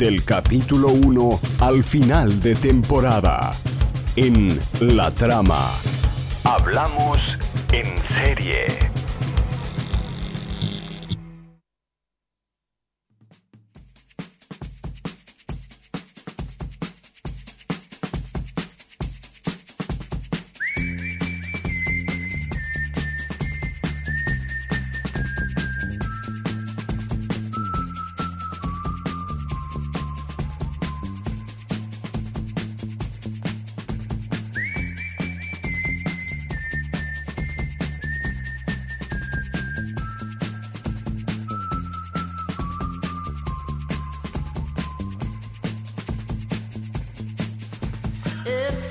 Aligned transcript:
del 0.00 0.24
capítulo 0.24 0.88
1 0.88 1.40
al 1.58 1.84
final 1.84 2.40
de 2.40 2.54
temporada. 2.54 3.52
En 4.16 4.58
La 4.80 5.10
Trama. 5.10 5.74
Hablamos 6.42 7.36
en 7.70 7.98
serie. 7.98 8.89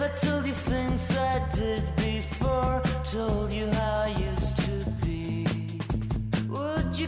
If 0.02 0.06
I 0.06 0.16
told 0.16 0.48
you 0.48 0.54
things 0.54 1.18
I 1.18 1.46
did 1.50 1.84
before, 1.98 2.82
told 3.04 3.52
you 3.52 3.68
how 3.68 4.04
I 4.04 4.16
used 4.32 4.56
to 4.56 4.90
be, 5.06 5.46
would 6.48 6.98
you 6.98 7.08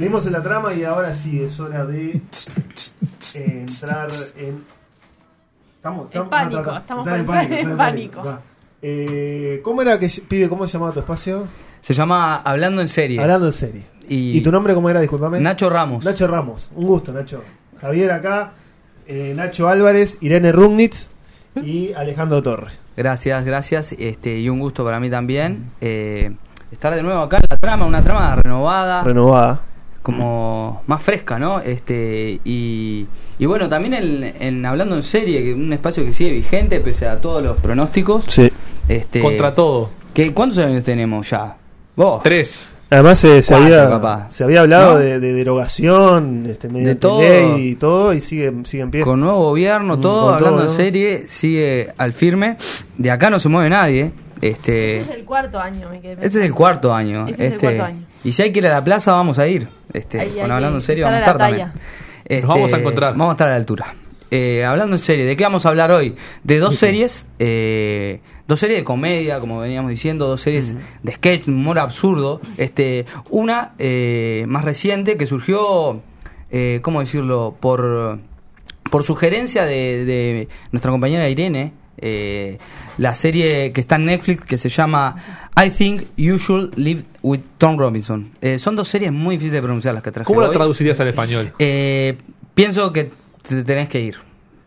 Seguimos 0.00 0.26
en 0.26 0.32
la 0.32 0.42
trama 0.42 0.72
y 0.72 0.82
ahora 0.82 1.14
sí 1.14 1.42
es 1.42 1.60
hora 1.60 1.84
de 1.84 2.12
eh, 2.16 2.22
entrar 3.36 4.08
en. 4.36 4.64
¿Estamos? 5.76 6.14
En 6.14 6.28
pánico, 6.28 6.76
estamos 6.76 7.06
Entrar 7.06 7.26
por 7.26 7.36
entrar 7.42 7.60
en 7.60 7.76
pánico. 7.76 8.24
Va. 8.24 8.40
Eh, 8.82 9.60
¿Cómo 9.62 9.82
era 9.82 9.98
que, 9.98 10.08
pibe, 10.26 10.48
cómo 10.48 10.66
se 10.66 10.72
llamaba 10.72 10.92
tu 10.92 11.00
espacio? 11.00 11.46
Se 11.82 11.92
llama 11.92 12.36
Hablando 12.36 12.80
en 12.80 12.88
serie. 12.88 13.20
Hablando 13.20 13.46
en 13.46 13.52
serie. 13.52 13.84
Y, 14.10 14.36
¿Y 14.36 14.40
tu 14.42 14.50
nombre 14.52 14.74
cómo 14.74 14.90
era? 14.90 15.00
Disculpame. 15.00 15.40
Nacho 15.40 15.70
Ramos. 15.70 16.04
Nacho 16.04 16.26
Ramos. 16.26 16.70
Un 16.74 16.86
gusto, 16.86 17.12
Nacho. 17.12 17.42
Javier 17.80 18.10
acá, 18.10 18.52
eh, 19.06 19.32
Nacho 19.36 19.68
Álvarez, 19.68 20.18
Irene 20.20 20.52
Rugnitz 20.52 21.08
y 21.64 21.92
Alejandro 21.92 22.42
Torres. 22.42 22.72
Gracias, 22.96 23.44
gracias. 23.44 23.92
Este, 23.92 24.38
y 24.38 24.48
un 24.48 24.58
gusto 24.60 24.84
para 24.84 24.98
mí 25.00 25.08
también. 25.08 25.70
eh, 25.80 26.32
estar 26.72 26.94
de 26.94 27.02
nuevo 27.02 27.20
acá 27.22 27.36
en 27.36 27.42
la 27.50 27.56
trama, 27.56 27.86
una 27.86 28.02
trama 28.02 28.36
renovada. 28.36 29.02
Renovada. 29.04 29.60
como 30.02 30.82
más 30.86 31.02
fresca, 31.02 31.38
¿no? 31.38 31.60
Este 31.60 32.40
y, 32.44 33.06
y 33.38 33.46
bueno, 33.46 33.68
también 33.68 33.94
en, 33.94 34.24
en 34.40 34.66
hablando 34.66 34.96
en 34.96 35.02
serie, 35.04 35.42
que 35.44 35.54
un 35.54 35.72
espacio 35.72 36.04
que 36.04 36.12
sigue 36.12 36.32
vigente 36.32 36.80
pese 36.80 37.06
a 37.06 37.20
todos 37.20 37.42
los 37.42 37.56
pronósticos. 37.58 38.24
Sí. 38.28 38.50
Este, 38.88 39.20
Contra 39.20 39.54
todo. 39.54 39.90
¿qué, 40.12 40.32
¿Cuántos 40.34 40.58
años 40.58 40.82
tenemos 40.82 41.30
ya? 41.30 41.56
Vos. 41.96 42.22
Tres. 42.24 42.66
Además 42.90 43.20
se, 43.20 43.40
Cuatro, 43.46 43.56
había, 43.66 43.88
capaz. 43.88 44.32
se 44.32 44.42
había 44.44 44.60
hablado 44.62 44.94
¿No? 44.94 44.98
de, 44.98 45.20
de 45.20 45.32
derogación, 45.32 46.46
este, 46.46 46.68
mediante 46.68 46.96
todo. 47.00 47.20
ley 47.22 47.68
y 47.68 47.74
todo, 47.76 48.12
y 48.12 48.20
sigue, 48.20 48.52
sigue 48.64 48.82
en 48.82 48.90
pie. 48.90 49.02
Con 49.02 49.20
nuevo 49.20 49.38
gobierno, 49.40 49.96
Mm, 49.96 50.00
todo, 50.00 50.24
con 50.26 50.34
hablando 50.34 50.56
todo, 50.62 50.70
en 50.70 50.74
serie, 50.76 51.28
sigue 51.28 51.92
al 51.98 52.12
firme. 52.12 52.56
De 52.98 53.10
acá 53.12 53.30
no 53.30 53.38
se 53.38 53.48
mueve 53.48 53.70
nadie. 53.70 54.10
Este, 54.40 54.98
Este 54.98 55.12
es 55.12 55.18
el 55.18 55.24
cuarto 55.24 55.60
año, 55.60 55.88
me 55.90 56.00
quedé 56.00 56.12
Este 56.14 56.26
es 56.26 56.34
el 56.34 56.40
pensando. 56.40 56.56
cuarto 56.56 56.94
año. 56.94 57.26
Este 57.28 57.46
es 57.46 57.52
el 57.52 57.58
cuarto 57.60 57.84
año. 57.84 58.06
Y 58.24 58.32
si 58.32 58.42
hay 58.42 58.52
que 58.52 58.58
ir 58.58 58.66
a 58.66 58.70
la 58.70 58.82
plaza, 58.82 59.12
vamos 59.12 59.38
a 59.38 59.46
ir. 59.46 59.68
Este, 59.92 60.18
Ahí 60.20 60.40
hablando 60.40 60.74
en 60.78 60.82
serio, 60.82 61.04
vamos 61.04 61.18
a 61.18 61.20
estar 61.20 61.38
también. 61.38 61.72
Este, 62.24 62.46
vamos 62.46 62.72
a 62.72 62.78
encontrar. 62.78 63.12
Vamos 63.12 63.28
a 63.28 63.32
estar 63.32 63.46
a 63.48 63.50
la 63.52 63.56
altura. 63.56 63.94
Eh, 64.30 64.64
hablando 64.64 64.96
en 64.96 65.02
serio, 65.02 65.26
¿de 65.26 65.36
qué 65.36 65.42
vamos 65.44 65.66
a 65.66 65.70
hablar 65.70 65.90
hoy? 65.90 66.14
De 66.44 66.58
dos 66.58 66.76
series, 66.76 67.26
eh, 67.38 68.20
dos 68.46 68.60
series 68.60 68.80
de 68.80 68.84
comedia, 68.84 69.40
como 69.40 69.58
veníamos 69.58 69.90
diciendo, 69.90 70.28
dos 70.28 70.40
series 70.40 70.76
de 71.02 71.12
sketch, 71.12 71.48
humor 71.48 71.78
absurdo. 71.78 72.40
Este, 72.56 73.06
una 73.28 73.72
eh, 73.78 74.44
más 74.48 74.64
reciente 74.64 75.16
que 75.16 75.26
surgió, 75.26 76.00
eh, 76.50 76.78
¿cómo 76.82 77.00
decirlo? 77.00 77.56
Por, 77.58 78.18
por 78.90 79.02
sugerencia 79.04 79.64
de, 79.64 80.04
de 80.04 80.48
nuestra 80.70 80.90
compañera 80.90 81.28
Irene, 81.28 81.72
eh, 82.02 82.58
la 82.98 83.14
serie 83.14 83.72
que 83.72 83.80
está 83.80 83.96
en 83.96 84.06
Netflix 84.06 84.44
que 84.44 84.56
se 84.58 84.68
llama 84.68 85.16
I 85.62 85.70
Think 85.70 86.02
You 86.16 86.38
Should 86.38 86.74
Live 86.76 87.04
with 87.22 87.40
Tom 87.58 87.76
Robinson. 87.78 88.30
Eh, 88.40 88.58
son 88.58 88.76
dos 88.76 88.88
series 88.88 89.12
muy 89.12 89.34
difíciles 89.36 89.54
de 89.54 89.62
pronunciar 89.62 89.92
las 89.94 90.02
que 90.02 90.10
traje 90.12 90.26
¿Cómo 90.26 90.40
la 90.40 90.48
hoy. 90.48 90.54
traducirías 90.54 90.98
al 91.00 91.08
español? 91.08 91.52
Eh, 91.58 92.16
pienso 92.54 92.92
que 92.92 93.10
te 93.42 93.62
tenés 93.64 93.88
que 93.88 94.00
ir. 94.00 94.16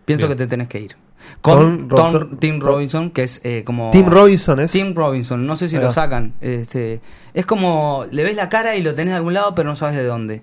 Pienso 0.06 0.28
Bien. 0.28 0.38
que 0.38 0.44
te 0.44 0.48
tenés 0.50 0.68
que 0.68 0.80
ir. 0.80 0.96
Con 1.42 1.88
Con 1.88 1.98
Tom, 1.98 2.14
Ro- 2.14 2.28
Tim 2.40 2.60
Ro- 2.60 2.74
Robinson, 2.74 3.10
que 3.12 3.24
es 3.24 3.40
eh, 3.44 3.64
como... 3.66 3.92
Tim 3.92 4.08
Robinson 4.08 4.60
es. 4.60 4.72
Tim 4.72 4.94
Robinson, 4.94 5.46
no 5.48 5.56
sé 5.56 5.68
si 5.70 5.78
lo 5.78 5.84
va. 5.86 5.90
sacan. 5.92 6.34
Este, 6.42 7.00
es 7.34 7.46
como, 7.46 8.06
le 8.12 8.24
ves 8.24 8.36
la 8.36 8.50
cara 8.50 8.76
y 8.76 8.82
lo 8.82 8.94
tenés 8.94 9.12
de 9.14 9.18
algún 9.18 9.34
lado, 9.34 9.56
pero 9.56 9.70
no 9.70 9.76
sabes 9.76 9.96
de 9.96 10.04
dónde. 10.04 10.42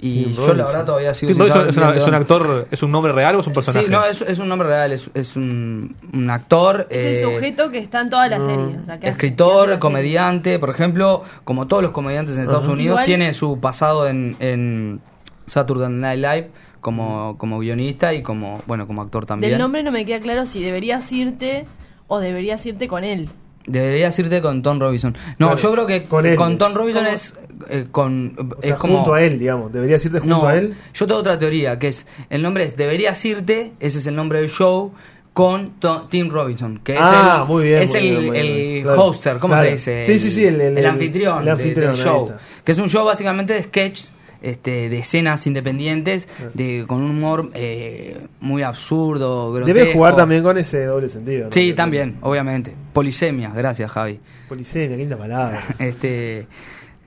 Y 0.00 0.24
Tim 0.24 0.32
yo 0.32 0.54
la 0.54 0.64
verdad 0.64 0.84
todavía 0.86 1.14
sigo 1.14 1.30
Tim 1.30 1.38
Robinson 1.38 1.68
es, 1.68 1.76
una- 1.76 1.90
un 2.04 2.14
actor, 2.14 2.66
es 2.70 2.82
un 2.82 2.90
nombre 2.90 3.12
real 3.12 3.36
o 3.36 3.40
es 3.40 3.46
un 3.46 3.52
personaje? 3.52 3.86
Sí, 3.86 3.92
no, 3.92 4.04
es, 4.04 4.20
es 4.22 4.38
un 4.38 4.48
nombre 4.48 4.66
real, 4.68 4.90
es, 4.92 5.08
es 5.14 5.36
un, 5.36 5.94
un 6.12 6.30
actor. 6.30 6.86
Es 6.90 7.04
el 7.04 7.12
eh, 7.12 7.20
sujeto 7.34 7.70
que 7.70 7.78
está 7.78 8.00
en 8.00 8.10
toda 8.10 8.26
la 8.28 8.38
serie. 8.40 8.78
o 8.80 8.84
sea, 8.84 8.98
que 8.98 9.06
hace- 9.08 9.18
que 9.18 9.26
Escritor, 9.26 9.70
hace 9.70 9.78
comediante, 9.78 10.58
por 10.58 10.70
ejemplo, 10.70 11.22
como 11.44 11.66
todos 11.68 11.82
los 11.82 11.92
comediantes 11.92 12.34
en 12.36 12.42
Estados. 12.44 12.66
Unidos, 12.66 12.94
Igual- 12.94 13.04
tiene 13.04 13.32
su 13.34 13.60
pasado 13.60 14.08
en, 14.08 14.36
en 14.40 15.00
Saturday 15.46 15.90
Night 15.90 16.18
Live 16.20 16.50
como, 16.82 17.38
como 17.38 17.58
guionista 17.60 18.12
y 18.12 18.22
como, 18.22 18.60
bueno, 18.66 18.86
como 18.86 19.00
actor 19.00 19.24
también. 19.24 19.52
Del 19.52 19.58
nombre 19.60 19.82
no 19.82 19.90
me 19.92 20.04
queda 20.04 20.20
claro 20.20 20.44
si 20.44 20.62
deberías 20.62 21.10
irte 21.12 21.64
o 22.08 22.20
deberías 22.20 22.66
irte 22.66 22.86
con 22.88 23.04
él. 23.04 23.30
Deberías 23.66 24.18
irte 24.18 24.42
con 24.42 24.60
Tom 24.62 24.78
Robinson. 24.80 25.16
No, 25.38 25.46
Claro, 25.52 25.62
yo 25.62 25.72
creo 25.72 25.86
que 25.86 26.02
con 26.02 26.08
con, 26.08 26.26
él 26.26 26.32
es. 26.52 26.58
Tom 26.58 26.74
Robinson 26.74 27.06
es 27.06 27.34
eh, 27.70 27.86
con. 27.90 28.36
O 28.36 28.58
es 28.60 28.66
sea, 28.66 28.76
como, 28.76 28.96
junto 28.96 29.14
a 29.14 29.22
él, 29.22 29.38
digamos. 29.38 29.72
Deberías 29.72 30.04
irte 30.04 30.18
junto 30.18 30.38
no, 30.42 30.46
a 30.46 30.56
él. 30.56 30.74
yo 30.92 31.06
tengo 31.06 31.20
otra 31.20 31.38
teoría, 31.38 31.78
que 31.78 31.86
es, 31.88 32.06
el 32.28 32.42
nombre 32.42 32.64
es 32.64 32.76
Deberías 32.76 33.24
irte, 33.24 33.72
ese 33.80 34.00
es 34.00 34.06
el 34.08 34.16
nombre 34.16 34.40
del 34.40 34.50
show, 34.50 34.92
con 35.32 35.74
Tim 36.10 36.28
Robinson, 36.28 36.80
que 36.82 36.94
es 36.94 36.98
Ah, 37.00 37.42
el, 37.42 37.48
muy 37.48 37.64
bien, 37.68 37.82
es 37.82 37.90
muy 37.90 37.98
el, 37.98 38.10
bien, 38.10 38.26
muy 38.26 38.36
el 38.38 38.46
bien. 38.52 38.82
Claro, 38.82 39.02
hoster, 39.04 39.38
¿cómo 39.38 39.54
claro. 39.54 39.66
se 39.68 39.72
dice? 39.74 40.06
Sí, 40.06 40.18
sí, 40.18 40.30
sí, 40.32 40.44
el- 40.44 40.60
el- 40.60 40.78
el- 40.78 40.86
anfitrión, 40.86 41.38
el 41.38 41.44
de- 41.44 41.50
anfitrión, 41.52 41.92
del 41.92 42.00
ahí 42.00 42.04
show. 42.04 42.32
Que 42.64 42.72
es 42.72 42.78
un 42.78 42.90
show 42.90 43.06
básicamente 43.06 43.54
de 43.54 43.62
sketch, 43.62 44.00
este, 44.42 44.88
de 44.88 44.98
escenas 44.98 45.46
independientes, 45.46 46.28
de, 46.54 46.84
con 46.86 47.02
un 47.02 47.10
humor 47.12 47.50
eh, 47.54 48.26
muy 48.40 48.62
absurdo, 48.62 49.52
Debe 49.54 49.66
grotesco. 49.72 49.92
jugar 49.94 50.16
también 50.16 50.42
con 50.42 50.58
ese 50.58 50.84
doble 50.84 51.08
sentido. 51.08 51.46
¿no? 51.46 51.52
Sí, 51.52 51.72
también, 51.72 52.16
obviamente. 52.20 52.74
Polisemia, 52.92 53.50
gracias 53.54 53.90
Javi. 53.90 54.20
Polisemia, 54.48 54.88
qué 54.88 54.96
linda 54.96 55.16
palabra. 55.16 55.62
Este, 55.78 56.46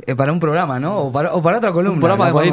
eh, 0.05 0.15
para 0.15 0.31
un 0.31 0.39
programa, 0.39 0.79
¿no? 0.79 0.97
O 0.99 1.11
para, 1.11 1.33
o 1.33 1.41
para 1.41 1.57
otra 1.57 1.71
columna. 1.71 1.93
Un 1.93 1.99
programa 1.99 2.25
de. 2.27 2.51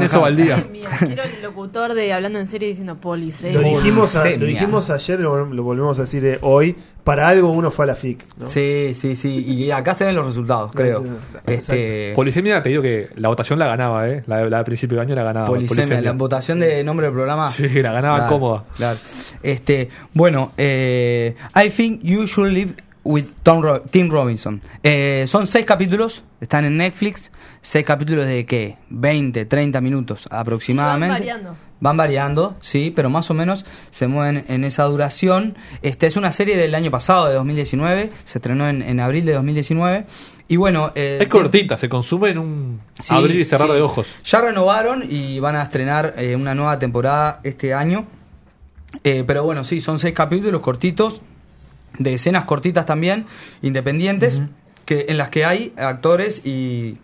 Mira, 0.71 0.91
quiero 0.99 1.23
el 1.25 1.43
locutor 1.43 1.95
de 1.95 2.13
hablando 2.13 2.39
en 2.39 2.47
serio 2.47 2.69
diciendo 2.69 2.97
polisemia. 2.97 3.61
Lo 3.61 3.69
dijimos, 3.69 4.15
a- 4.15 4.19
lo 4.19 4.25
Polisemia. 4.25 4.47
dijimos 4.49 4.91
ayer, 4.91 5.21
lo, 5.21 5.47
lo 5.47 5.63
volvemos 5.63 5.99
a 5.99 6.03
decir 6.03 6.25
eh, 6.25 6.39
hoy. 6.43 6.77
Para 7.05 7.27
algo 7.29 7.51
uno 7.51 7.73
fue 7.73 7.85
a 7.85 7.89
la 7.89 7.95
FIC. 7.97 8.25
¿no? 8.37 8.47
Sí, 8.47 8.93
sí, 8.95 9.17
sí. 9.17 9.45
Y 9.45 9.73
acá 9.73 9.93
se 9.93 10.05
ven 10.05 10.15
los 10.15 10.25
resultados, 10.25 10.71
creo. 10.73 11.05
Este, 11.47 12.13
Polisemia, 12.15 12.63
te 12.63 12.69
digo 12.69 12.81
que 12.81 13.09
la 13.17 13.29
votación 13.29 13.59
la 13.59 13.67
ganaba, 13.67 14.09
¿eh? 14.09 14.23
La, 14.29 14.49
la 14.49 14.59
de 14.59 14.65
principio 14.65 14.97
de 14.99 15.03
año 15.03 15.15
la 15.17 15.25
ganaba. 15.25 15.47
polisemia, 15.47 16.01
la 16.01 16.13
votación 16.13 16.61
de 16.61 16.85
nombre 16.85 17.07
del 17.07 17.13
programa. 17.15 17.49
Sí, 17.49 17.69
la 17.83 17.91
ganaba 17.93 18.19
Claro, 18.19 18.33
cómoda. 18.33 18.65
Claro. 18.77 18.99
Este, 19.43 19.89
bueno, 20.15 20.53
eh, 20.57 21.35
I 21.57 21.71
think 21.71 22.03
you 22.05 22.25
should 22.27 22.53
live 22.53 22.73
with 23.05 23.25
Tom 23.43 23.63
Ro- 23.63 23.83
Tim 23.83 24.11
Robinson. 24.11 24.61
Eh, 24.83 25.25
son 25.27 25.47
seis 25.47 25.65
capítulos, 25.65 26.25
están 26.41 26.65
en 26.65 26.77
Netflix. 26.77 27.31
Seis 27.61 27.85
capítulos 27.85 28.27
de 28.27 28.45
qué? 28.47 28.77
20, 28.91 29.45
30 29.45 29.81
minutos 29.81 30.27
aproximadamente. 30.31 31.09
Van 31.13 31.19
variando. 31.21 31.57
Van 31.81 31.97
variando, 31.97 32.57
sí, 32.61 32.93
pero 32.95 33.11
más 33.11 33.29
o 33.31 33.35
menos 33.35 33.65
se 33.91 34.07
mueven 34.07 34.45
en 34.49 34.63
esa 34.65 34.85
duración. 34.85 35.57
Este 35.83 36.07
es 36.07 36.17
una 36.17 36.31
serie 36.33 36.57
del 36.57 36.75
año 36.77 36.91
pasado, 36.93 37.29
de 37.29 37.35
2019, 37.35 38.11
se 38.25 38.39
estrenó 38.39 38.69
en, 38.69 38.83
en 38.83 39.01
abril 39.01 39.25
de 39.25 39.33
2019. 39.33 40.07
Y 40.49 40.57
bueno, 40.57 40.93
eh, 40.95 41.19
Es 41.23 41.29
cortita, 41.29 41.77
se 41.77 41.89
consume 41.89 42.31
en 42.31 42.39
un 42.39 42.81
Sí, 43.01 43.13
abrir 43.15 43.41
y 43.41 43.45
cerrar 43.45 43.69
sí. 43.69 43.75
de 43.75 43.81
ojos. 43.81 44.15
Ya 44.25 44.41
renovaron 44.41 45.03
y 45.09 45.41
van 45.41 45.57
a 45.57 45.63
estrenar 45.63 46.15
eh, 46.19 46.37
una 46.37 46.55
nueva 46.55 46.79
temporada 46.79 47.41
este 47.43 47.75
año. 47.75 48.07
Eh, 49.05 49.25
pero 49.27 49.43
bueno, 49.45 49.65
sí, 49.65 49.81
son 49.81 49.99
seis 49.99 50.15
capítulos 50.15 50.61
cortitos, 50.61 51.23
de 51.99 52.15
escenas 52.15 52.45
cortitas 52.45 52.87
también, 52.87 53.27
independientes, 53.63 54.41
que, 54.85 55.07
en 55.09 55.19
las 55.19 55.29
que 55.29 55.45
hay 55.45 55.73
actores 55.77 56.45
y, 56.45 56.99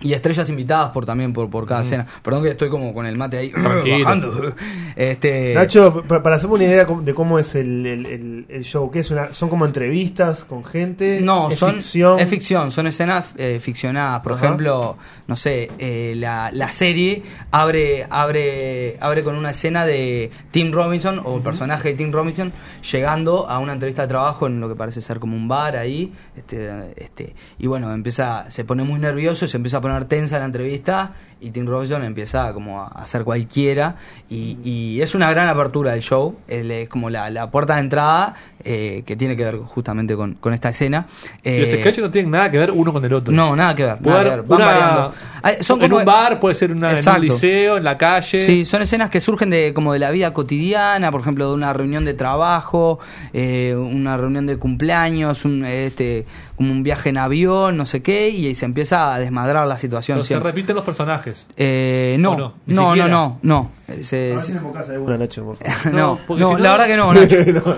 y 0.00 0.12
estrellas 0.14 0.48
invitadas 0.48 0.92
por 0.92 1.04
también 1.06 1.32
por, 1.32 1.50
por 1.50 1.66
cada 1.66 1.82
escena. 1.82 2.06
Perdón 2.22 2.42
que 2.42 2.50
estoy 2.50 2.68
como 2.68 2.92
con 2.94 3.06
el 3.06 3.16
mate 3.16 3.38
ahí 3.38 3.52
bajando. 3.52 4.54
Este, 4.96 5.54
Nacho, 5.54 6.02
pa- 6.06 6.22
para 6.22 6.36
hacerme 6.36 6.56
una 6.56 6.64
idea 6.64 6.84
de 6.84 7.14
cómo 7.14 7.38
es 7.38 7.54
el, 7.54 7.86
el- 7.86 8.06
el- 8.06 8.46
el 8.48 8.64
show, 8.64 8.90
¿qué 8.90 8.98
es 9.00 9.10
una, 9.10 9.32
¿son 9.32 9.48
como 9.48 9.64
entrevistas 9.64 10.44
con 10.44 10.64
gente? 10.64 11.20
No, 11.22 11.48
¿Es 11.48 11.58
son 11.58 11.74
ficción? 11.76 12.18
es 12.18 12.28
ficción, 12.28 12.72
son 12.72 12.86
escenas 12.86 13.26
eh, 13.36 13.58
ficcionadas. 13.62 14.20
Por 14.20 14.32
Ajá. 14.32 14.44
ejemplo, 14.46 14.96
no 15.26 15.36
sé, 15.36 15.70
eh, 15.78 16.14
la, 16.16 16.50
la 16.52 16.70
serie 16.72 17.22
abre, 17.50 18.06
abre, 18.10 18.96
abre 19.00 19.22
con 19.24 19.36
una 19.36 19.50
escena 19.50 19.86
de 19.86 20.30
Tim 20.50 20.72
Robinson 20.72 21.20
o 21.24 21.36
el 21.36 21.42
personaje 21.42 21.90
de 21.90 21.94
Tim 21.94 22.12
Robinson 22.12 22.52
llegando 22.92 23.48
a 23.48 23.58
una 23.58 23.72
entrevista 23.72 24.02
de 24.02 24.08
trabajo 24.08 24.46
en 24.46 24.60
lo 24.60 24.68
que 24.68 24.74
parece 24.74 25.00
ser 25.00 25.18
como 25.20 25.36
un 25.36 25.48
bar 25.48 25.76
ahí, 25.76 26.12
este, 26.36 26.92
este, 26.96 27.34
y 27.58 27.66
bueno 27.68 27.92
empieza, 27.94 28.50
se 28.50 28.64
pone 28.64 28.82
muy 28.82 28.98
nervioso, 28.98 29.46
se 29.46 29.56
empieza 29.56 29.78
a 29.78 29.80
poner 29.80 29.89
tensa 30.06 30.38
la 30.38 30.44
entrevista 30.44 31.12
y 31.40 31.50
Tim 31.50 31.66
Robinson 31.66 32.04
empieza 32.04 32.52
como 32.52 32.82
a 32.82 32.86
hacer 32.88 33.24
cualquiera 33.24 33.96
y, 34.28 34.58
y 34.62 35.00
es 35.00 35.14
una 35.14 35.30
gran 35.30 35.48
apertura 35.48 35.92
del 35.92 36.02
show, 36.02 36.36
es 36.48 36.88
como 36.88 37.08
la, 37.10 37.30
la 37.30 37.50
puerta 37.50 37.74
de 37.76 37.80
entrada 37.80 38.34
eh, 38.62 39.02
que 39.06 39.16
tiene 39.16 39.36
que 39.36 39.44
ver 39.44 39.56
justamente 39.56 40.14
con, 40.16 40.34
con 40.34 40.52
esta 40.52 40.68
escena. 40.68 41.06
y 41.42 41.60
los 41.60 41.68
Eh, 41.70 41.80
sketches 41.80 42.04
no 42.04 42.10
tienen 42.10 42.30
nada 42.30 42.50
que 42.50 42.58
ver 42.58 42.70
uno 42.70 42.92
con 42.92 43.02
el 43.04 43.12
otro. 43.14 43.32
no, 43.32 43.56
nada 43.56 43.74
que 43.74 43.84
ver. 43.84 44.00
Nada 44.02 44.22
que 44.22 44.28
haber 44.30 44.40
ver, 44.40 44.42
Van 44.48 44.58
una- 44.60 44.66
variando. 44.70 45.14
Son 45.62 45.80
en 45.82 45.88
como- 45.88 46.00
un 46.00 46.04
bar, 46.04 46.38
puede 46.38 46.54
ser 46.54 46.70
una, 46.72 46.92
en 46.92 47.08
un 47.08 47.20
liceo, 47.22 47.78
en 47.78 47.84
la 47.84 47.96
calle. 47.96 48.38
Sí, 48.44 48.66
son 48.66 48.82
escenas 48.82 49.08
que 49.08 49.20
surgen 49.20 49.48
de 49.48 49.72
como 49.72 49.94
de 49.94 49.98
la 49.98 50.10
vida 50.10 50.34
cotidiana, 50.34 51.10
por 51.10 51.22
ejemplo, 51.22 51.48
de 51.48 51.54
una 51.54 51.72
reunión 51.72 52.04
de 52.04 52.12
trabajo, 52.12 52.98
eh, 53.32 53.74
una 53.74 54.18
reunión 54.18 54.46
de 54.46 54.58
cumpleaños, 54.58 55.46
un, 55.46 55.64
este, 55.64 56.26
como 56.56 56.72
un 56.72 56.82
viaje 56.82 57.08
en 57.08 57.16
avión, 57.16 57.78
no 57.78 57.86
sé 57.86 58.02
qué, 58.02 58.28
y 58.28 58.54
se 58.54 58.66
empieza 58.66 59.14
a 59.14 59.18
desmadrar 59.18 59.66
la 59.66 59.78
situación. 59.78 60.18
Pero 60.18 60.24
se 60.26 60.38
repiten 60.38 60.76
los 60.76 60.84
personajes. 60.84 61.29
Eh, 61.56 62.16
no, 62.18 62.32
¿O 62.32 62.36
no, 62.36 62.54
no? 62.66 62.94
No, 62.94 62.96
no, 62.96 63.08
no, 63.08 63.38
no. 63.42 63.72
Se- 64.02 64.32
A 64.32 64.34
ver 64.36 64.40
se- 64.40 64.46
si 64.46 64.52
me 64.52 64.58
enfocás 64.58 64.88
alguna, 64.90 65.18
Nacho, 65.18 65.44
por 65.44 65.56
favor. 65.56 65.86
no, 65.92 65.98
No, 65.98 66.20
porque 66.26 66.40
no, 66.42 66.48
si 66.48 66.52
no- 66.54 66.58
la 66.60 66.70
verdad 66.72 66.86
que 66.86 66.96
no, 66.96 67.12
Nacho. 67.14 67.76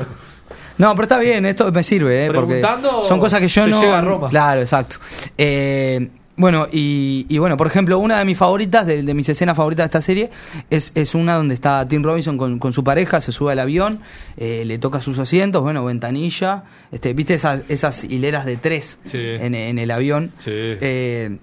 No, 0.79 0.95
pero 0.95 1.03
está 1.03 1.19
bien, 1.19 1.45
esto 1.47 1.71
me 1.71 1.83
sirve, 1.83 2.25
¿eh? 2.27 2.31
porque 2.33 2.61
Preguntando, 2.61 3.03
son 3.05 3.21
cosas 3.21 3.41
que 3.41 3.49
yo 3.49 3.65
se 3.65 3.71
no. 3.71 3.81
llega 3.81 3.99
a 3.99 4.01
Roma. 4.01 4.29
Claro, 4.29 4.61
exacto. 4.63 4.97
Eh, 5.37 6.09
bueno, 6.35 6.67
y, 6.73 7.27
y 7.29 7.39
bueno, 7.39 7.59
por 7.59 7.67
ejemplo, 7.67 7.99
una 7.99 8.19
de 8.19 8.25
mis 8.25 8.39
favoritas, 8.39 8.87
de, 8.87 9.03
de 9.03 9.15
mis 9.15 9.29
escenas 9.29 9.55
favoritas 9.55 9.85
de 9.85 9.87
esta 9.87 10.01
serie, 10.01 10.31
es, 10.71 10.91
es 10.95 11.15
una 11.15 11.35
donde 11.37 11.55
está 11.55 11.87
Tim 11.87 12.03
Robinson 12.03 12.39
con, 12.39 12.59
con 12.59 12.73
su 12.73 12.83
pareja, 12.83 13.21
se 13.21 13.33
sube 13.33 13.53
al 13.53 13.59
avión, 13.59 14.01
eh, 14.39 14.65
le 14.67 14.79
toca 14.79 15.03
sus 15.03 15.19
asientos, 15.19 15.63
bueno, 15.63 15.85
ventanilla, 15.85 16.65
este, 16.91 17.13
¿viste 17.13 17.35
esas, 17.35 17.63
esas 17.69 18.03
hileras 18.05 18.47
de 18.47 18.57
tres 18.57 18.99
Sí. 19.05 19.19
en, 19.21 19.55
en 19.55 19.79
el 19.79 19.91
avión? 19.91 20.33
Sí. 20.39 20.51
Eh, 20.55 21.37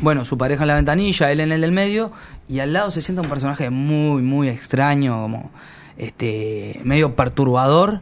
bueno, 0.00 0.24
su 0.24 0.38
pareja 0.38 0.62
en 0.64 0.68
la 0.68 0.74
ventanilla, 0.76 1.30
él 1.32 1.40
en 1.40 1.52
el 1.52 1.60
del 1.60 1.72
medio, 1.72 2.12
y 2.48 2.60
al 2.60 2.72
lado 2.72 2.90
se 2.90 3.02
sienta 3.02 3.22
un 3.22 3.28
personaje 3.28 3.70
muy, 3.70 4.22
muy 4.22 4.48
extraño, 4.48 5.20
como 5.22 5.50
este 5.96 6.80
medio 6.84 7.14
perturbador, 7.16 8.00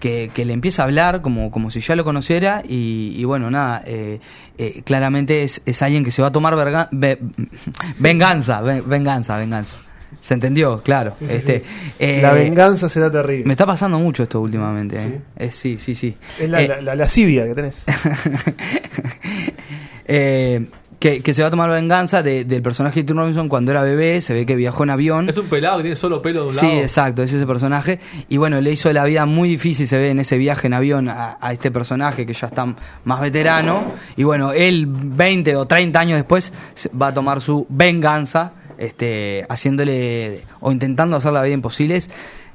que, 0.00 0.32
que 0.34 0.44
le 0.44 0.52
empieza 0.52 0.82
a 0.82 0.86
hablar 0.86 1.22
como, 1.22 1.52
como 1.52 1.70
si 1.70 1.80
ya 1.80 1.94
lo 1.94 2.04
conociera, 2.04 2.62
y, 2.68 3.14
y 3.16 3.24
bueno, 3.24 3.50
nada, 3.50 3.82
eh, 3.86 4.18
eh, 4.58 4.82
claramente 4.84 5.44
es, 5.44 5.62
es 5.64 5.80
alguien 5.82 6.04
que 6.04 6.10
se 6.10 6.22
va 6.22 6.28
a 6.28 6.32
tomar 6.32 6.54
verga- 6.56 6.88
ve- 6.90 7.20
venganza, 7.98 8.60
ven- 8.60 8.82
venganza, 8.88 9.36
venganza. 9.36 9.76
¿Se 10.20 10.34
entendió? 10.34 10.82
Claro. 10.82 11.14
este, 11.26 11.64
eh, 11.98 12.20
la 12.20 12.32
venganza 12.32 12.88
será 12.88 13.10
terrible. 13.10 13.44
Me 13.46 13.52
está 13.54 13.64
pasando 13.64 13.98
mucho 13.98 14.24
esto 14.24 14.40
últimamente. 14.42 15.00
¿eh? 15.00 15.20
Eh, 15.36 15.50
sí, 15.50 15.78
sí, 15.80 15.94
sí. 15.94 16.14
Es 16.38 16.50
la, 16.50 16.60
Eh, 16.62 16.68
la, 16.68 16.80
la 16.82 16.94
lascivia 16.96 17.46
que 17.46 17.54
tenés. 17.54 17.84
eh, 20.06 20.66
que, 21.02 21.20
que 21.20 21.34
se 21.34 21.42
va 21.42 21.48
a 21.48 21.50
tomar 21.50 21.68
venganza 21.68 22.22
de- 22.22 22.44
del 22.44 22.62
personaje 22.62 23.00
de 23.00 23.04
Tim 23.08 23.16
Robinson 23.16 23.48
cuando 23.48 23.72
era 23.72 23.82
bebé, 23.82 24.20
se 24.20 24.32
ve 24.34 24.46
que 24.46 24.54
viajó 24.54 24.84
en 24.84 24.90
avión. 24.90 25.28
Es 25.28 25.36
un 25.36 25.46
pelado 25.46 25.78
que 25.78 25.82
tiene 25.82 25.96
solo 25.96 26.22
pelo 26.22 26.42
de 26.42 26.46
un 26.46 26.52
Sí, 26.52 26.64
lado. 26.66 26.78
exacto, 26.80 27.22
es 27.24 27.32
ese 27.32 27.44
personaje. 27.44 27.98
Y 28.28 28.36
bueno, 28.36 28.60
le 28.60 28.70
hizo 28.70 28.92
la 28.92 29.04
vida 29.04 29.26
muy 29.26 29.48
difícil, 29.48 29.88
se 29.88 29.98
ve 29.98 30.10
en 30.10 30.20
ese 30.20 30.38
viaje 30.38 30.68
en 30.68 30.74
avión 30.74 31.08
a, 31.08 31.38
a 31.40 31.52
este 31.52 31.72
personaje 31.72 32.24
que 32.24 32.32
ya 32.34 32.46
está 32.46 32.72
más 33.04 33.20
veterano. 33.20 33.82
Y 34.16 34.22
bueno, 34.22 34.52
él 34.52 34.86
20 34.88 35.56
o 35.56 35.66
30 35.66 35.98
años 35.98 36.18
después 36.18 36.52
va 37.00 37.08
a 37.08 37.14
tomar 37.14 37.40
su 37.40 37.66
venganza, 37.68 38.52
este, 38.78 39.44
haciéndole 39.48 40.42
o 40.60 40.70
intentando 40.70 41.16
hacer 41.16 41.32
la 41.32 41.42
vida 41.42 41.54
imposible. 41.54 42.00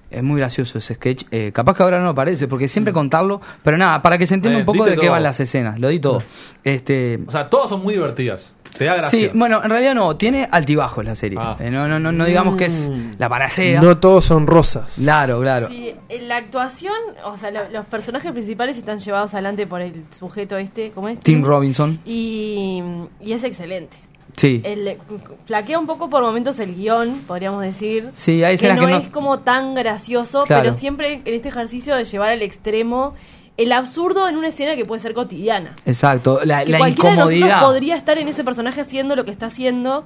Es, 0.10 0.24
muy 0.24 0.40
gracioso 0.40 0.78
ese 0.78 0.94
sketch. 0.96 1.26
Eh, 1.32 1.52
capaz 1.54 1.76
que 1.76 1.84
ahora 1.84 2.00
no 2.00 2.10
aparece, 2.10 2.48
porque 2.48 2.68
siempre 2.68 2.94
contarlo. 2.94 3.42
Pero 3.64 3.78
nada, 3.78 4.02
para 4.02 4.18
que 4.18 4.26
se 4.28 4.34
entienda 4.36 4.60
Eh, 4.60 4.62
un 4.62 4.66
poco 4.66 4.86
de 4.86 4.96
qué 4.98 5.10
van 5.10 5.24
las 5.24 5.40
escenas. 5.40 5.80
Lo 5.80 5.90
di 5.90 6.00
todo. 6.00 6.24
Este, 6.64 7.20
O 7.28 7.32
sea, 7.32 7.50
todas 7.50 7.70
son 7.70 7.82
muy 7.84 7.94
divertidas. 7.94 8.54
Te 8.78 8.86
da 8.86 8.94
gracia. 8.96 9.10
Sí, 9.20 9.30
bueno, 9.34 9.64
en 9.64 9.72
realidad 9.72 9.96
no, 9.96 10.18
tiene 10.18 10.48
altibajos 10.52 11.04
la 11.04 11.16
serie. 11.16 11.40
Ah. 11.42 11.56
Eh, 11.60 11.72
no, 11.72 11.88
no, 11.88 11.98
no, 12.00 12.12
no 12.12 12.26
digamos 12.26 12.56
que 12.58 12.66
es 12.66 12.92
la 13.18 13.28
panacea. 13.28 13.82
No 13.82 13.98
todos 13.98 14.26
son 14.26 14.46
rosas. 14.46 14.94
Claro, 14.98 15.42
claro. 15.42 15.68
Sí, 15.68 15.96
en 16.10 16.28
la 16.28 16.38
actuación, 16.38 16.94
o 17.24 17.38
sea, 17.38 17.50
lo- 17.50 17.70
los 17.70 17.86
personajes 17.88 18.32
principales 18.34 18.78
están 18.78 19.00
llevados 19.00 19.34
adelante 19.34 19.66
por 19.66 19.82
el 19.82 20.04
sujeto 20.20 20.58
este, 20.58 20.92
¿cómo 20.92 21.08
es? 21.10 21.20
Tim 21.22 21.44
Robinson. 21.44 22.00
Y, 22.06 22.84
y 23.20 23.32
es 23.32 23.44
excelente. 23.44 23.98
Sí. 24.38 24.62
El- 24.64 24.98
flaquea 25.46 25.80
un 25.80 25.88
poco 25.88 26.10
por 26.10 26.22
momentos 26.22 26.60
el 26.60 26.76
guion, 26.76 27.22
podríamos 27.28 27.62
decir. 27.64 28.12
Sí, 28.14 28.44
hay 28.44 28.58
que 28.58 28.72
no, 28.74 28.86
que 28.86 28.92
no- 28.92 28.98
es 29.00 29.10
como 29.10 29.40
tan 29.40 29.74
gracioso, 29.76 30.44
Claro. 30.44 30.64
pero 30.64 30.74
siempre 30.76 31.22
en 31.26 31.34
este 31.34 31.50
ejercicio 31.50 31.96
de 31.96 32.06
llevar 32.06 32.30
al 32.32 32.42
extremo 32.44 33.16
el 33.58 33.72
absurdo 33.72 34.30
en 34.30 34.38
una 34.38 34.50
escena 34.50 34.76
que 34.76 34.86
puede 34.86 35.02
ser 35.02 35.14
cotidiana. 35.16 35.76
Exacto. 35.88 36.40
La, 36.46 36.64
Que 36.64 36.72
la 36.72 36.78
cualquiera 36.78 37.10
de 37.10 37.16
nosotros 37.16 37.38
incomodidad. 37.40 37.62
podría 37.66 37.96
estar 37.96 38.18
en 38.20 38.28
ese 38.28 38.44
personaje 38.44 38.80
haciendo 38.82 39.16
lo 39.16 39.26
que 39.26 39.32
está 39.32 39.48
haciendo 39.48 40.06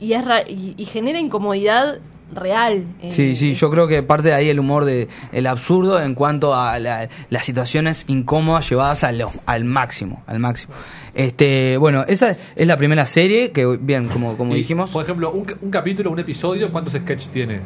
y, 0.00 0.14
es 0.14 0.24
ra- 0.24 0.48
y, 0.48 0.74
y 0.78 0.84
genera 0.86 1.20
incomodidad 1.20 1.98
real. 2.32 2.84
eh, 3.02 3.12
Sí, 3.12 3.36
sí, 3.36 3.54
yo 3.54 3.70
creo 3.70 3.86
que 3.86 4.02
parte 4.02 4.28
de 4.28 4.34
ahí 4.34 4.48
el 4.48 4.58
humor 4.58 4.84
de 4.84 5.08
el 5.32 5.46
absurdo 5.46 6.00
en 6.02 6.14
cuanto 6.14 6.54
a 6.54 6.78
la- 6.78 7.08
las 7.30 7.44
situaciones 7.44 8.04
incómodas 8.08 8.68
llevadas 8.68 9.04
al, 9.04 9.24
al 9.46 9.64
máximo, 9.64 10.22
al 10.26 10.38
máximo. 10.40 10.74
Este, 11.14 11.76
bueno, 11.78 12.04
esa 12.08 12.36
es 12.56 12.66
la 12.66 12.76
primera 12.76 13.06
serie 13.06 13.52
que 13.52 13.64
bien, 13.80 14.08
como 14.08 14.36
como 14.36 14.54
Y, 14.54 14.58
dijimos, 14.58 14.90
Por 14.90 15.02
ejemplo, 15.04 15.30
un, 15.32 15.44
ca- 15.44 15.56
un 15.60 15.70
capítulo, 15.70 16.10
un 16.10 16.18
episodio, 16.18 16.70
¿cuántos 16.72 16.94
sketches 16.94 17.28
tiene? 17.30 17.60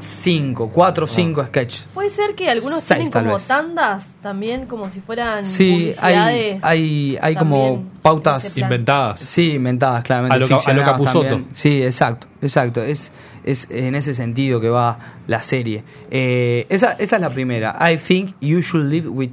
cinco, 0.00 0.68
cuatro 0.72 1.04
o 1.04 1.08
cinco 1.08 1.44
sketches. 1.44 1.86
Puede 1.94 2.10
ser 2.10 2.34
que 2.34 2.50
algunos 2.50 2.80
Seis, 2.82 3.10
tienen 3.10 3.12
como 3.12 3.34
vez. 3.34 3.46
tandas 3.46 4.08
también, 4.22 4.66
como 4.66 4.90
si 4.90 5.00
fueran 5.00 5.46
Sí, 5.46 5.94
hay, 6.00 6.58
hay, 6.62 7.18
hay 7.20 7.34
como 7.36 7.84
pautas. 8.02 8.56
Inventadas. 8.58 9.20
Sí, 9.20 9.52
inventadas, 9.52 10.02
claramente. 10.02 10.34
A 10.34 10.38
lo 10.38 10.46
a 10.46 10.72
lo 10.72 10.82
también. 11.30 11.48
Sí, 11.52 11.82
exacto, 11.82 12.26
exacto. 12.42 12.82
Es, 12.82 13.12
es 13.44 13.68
en 13.70 13.94
ese 13.94 14.14
sentido 14.14 14.60
que 14.60 14.68
va 14.68 14.98
la 15.26 15.42
serie. 15.42 15.84
Eh, 16.10 16.66
esa, 16.68 16.92
esa 16.92 17.16
es 17.16 17.22
la 17.22 17.30
primera. 17.30 17.76
I 17.80 17.96
think 17.96 18.32
you 18.40 18.60
should 18.60 18.86
live 18.86 19.08
with 19.08 19.30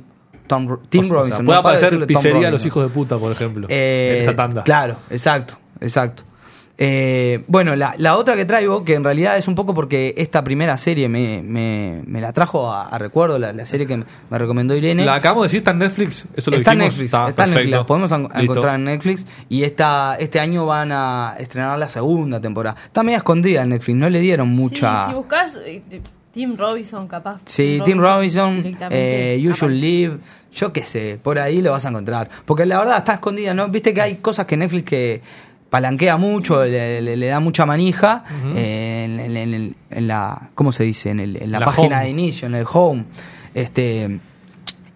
Tom, 0.47 0.77
Tim 0.89 1.01
O 1.01 1.03
sea, 1.03 1.13
Robinson. 1.13 1.45
puede 1.45 1.55
No 1.55 1.59
aparecer 1.59 2.05
pizzería 2.05 2.49
a 2.49 2.51
los 2.51 2.65
hijos 2.65 2.83
de 2.83 2.89
puta, 2.89 3.17
por 3.17 3.31
ejemplo. 3.31 3.67
Eh, 3.69 4.15
en 4.17 4.21
esa 4.23 4.35
tanda. 4.35 4.63
Claro, 4.63 4.97
exacto, 5.09 5.57
exacto. 5.79 6.23
Eh, 6.77 7.43
bueno, 7.47 7.75
la, 7.75 7.93
la 7.97 8.17
otra 8.17 8.35
que 8.35 8.45
traigo, 8.45 8.83
que 8.83 8.95
en 8.95 9.03
realidad 9.03 9.37
es 9.37 9.47
un 9.47 9.55
poco 9.55 9.73
porque 9.73 10.15
esta 10.17 10.43
primera 10.43 10.77
serie 10.77 11.07
me, 11.09 11.41
me, 11.43 12.01
me 12.05 12.21
la 12.21 12.33
trajo 12.33 12.71
a, 12.71 12.87
a 12.87 12.97
recuerdo, 12.97 13.37
la, 13.37 13.53
la 13.53 13.65
serie 13.65 13.85
que 13.85 13.97
me 13.97 14.37
recomendó 14.37 14.75
Irene. 14.75 15.05
La 15.05 15.15
acabamos 15.15 15.43
de 15.43 15.45
decir, 15.47 15.57
está 15.59 15.71
en 15.71 15.79
Netflix. 15.79 16.25
Eso 16.35 16.49
lo 16.49 16.57
está 16.57 16.73
en. 16.73 16.79
Netflix, 16.79 17.05
está, 17.05 17.19
en 17.19 17.25
Netflix, 17.27 17.45
perfecto. 17.53 17.77
la 17.77 17.85
podemos 17.85 18.11
encontrar 18.11 18.75
en 18.75 18.83
Netflix 18.85 19.27
y 19.49 19.63
esta, 19.63 20.15
este 20.19 20.39
año 20.39 20.65
van 20.65 20.91
a 20.91 21.35
estrenar 21.37 21.77
la 21.77 21.89
segunda 21.89 22.41
temporada. 22.41 22.75
Está 22.85 23.03
media 23.03 23.17
escondida 23.17 23.61
en 23.61 23.69
Netflix, 23.69 23.97
no 23.97 24.09
le 24.09 24.19
dieron 24.19 24.49
mucha... 24.49 25.05
Sí, 25.05 25.11
si 25.11 25.17
buscas 25.17 25.57
eh, 25.65 25.81
Tim 26.31 26.55
Robinson, 26.57 27.07
capaz. 27.07 27.41
Sí, 27.45 27.79
Tim 27.83 27.99
Robinson, 27.99 28.77
eh, 28.89 29.37
You 29.41 29.53
Should. 29.53 29.73
Live, 29.73 30.17
yo 30.53 30.71
qué 30.71 30.83
sé, 30.85 31.19
por 31.21 31.37
ahí 31.37 31.61
lo 31.61 31.71
vas 31.71 31.85
a 31.85 31.89
encontrar. 31.89 32.29
Porque 32.45 32.65
la 32.65 32.79
verdad 32.79 32.97
está 32.99 33.13
escondida, 33.13 33.53
¿no? 33.53 33.67
Viste 33.67 33.93
que 33.93 34.01
hay 34.01 34.15
cosas 34.15 34.45
que 34.45 34.55
Netflix 34.55 34.85
que 34.85 35.21
palanquea 35.71 36.17
mucho, 36.17 36.63
le, 36.63 37.01
le- 37.01 37.17
le 37.17 37.25
da 37.27 37.39
mucha 37.39 37.65
manija 37.65 38.23
eh, 38.55 39.05
en, 39.05 39.19
en- 39.19 39.37
en- 39.37 39.53
en- 39.55 39.75
en 39.89 40.07
la, 40.07 40.49
¿cómo 40.53 40.71
se 40.71 40.83
dice? 40.83 41.09
En, 41.09 41.19
el- 41.19 41.37
en 41.41 41.49
la, 41.51 41.59
La 41.61 41.65
página 41.65 41.95
home. 41.97 42.03
de 42.03 42.09
inicio, 42.11 42.45
en 42.47 42.53
el 42.55 42.65
home. 42.71 43.05
Este, 43.55 44.19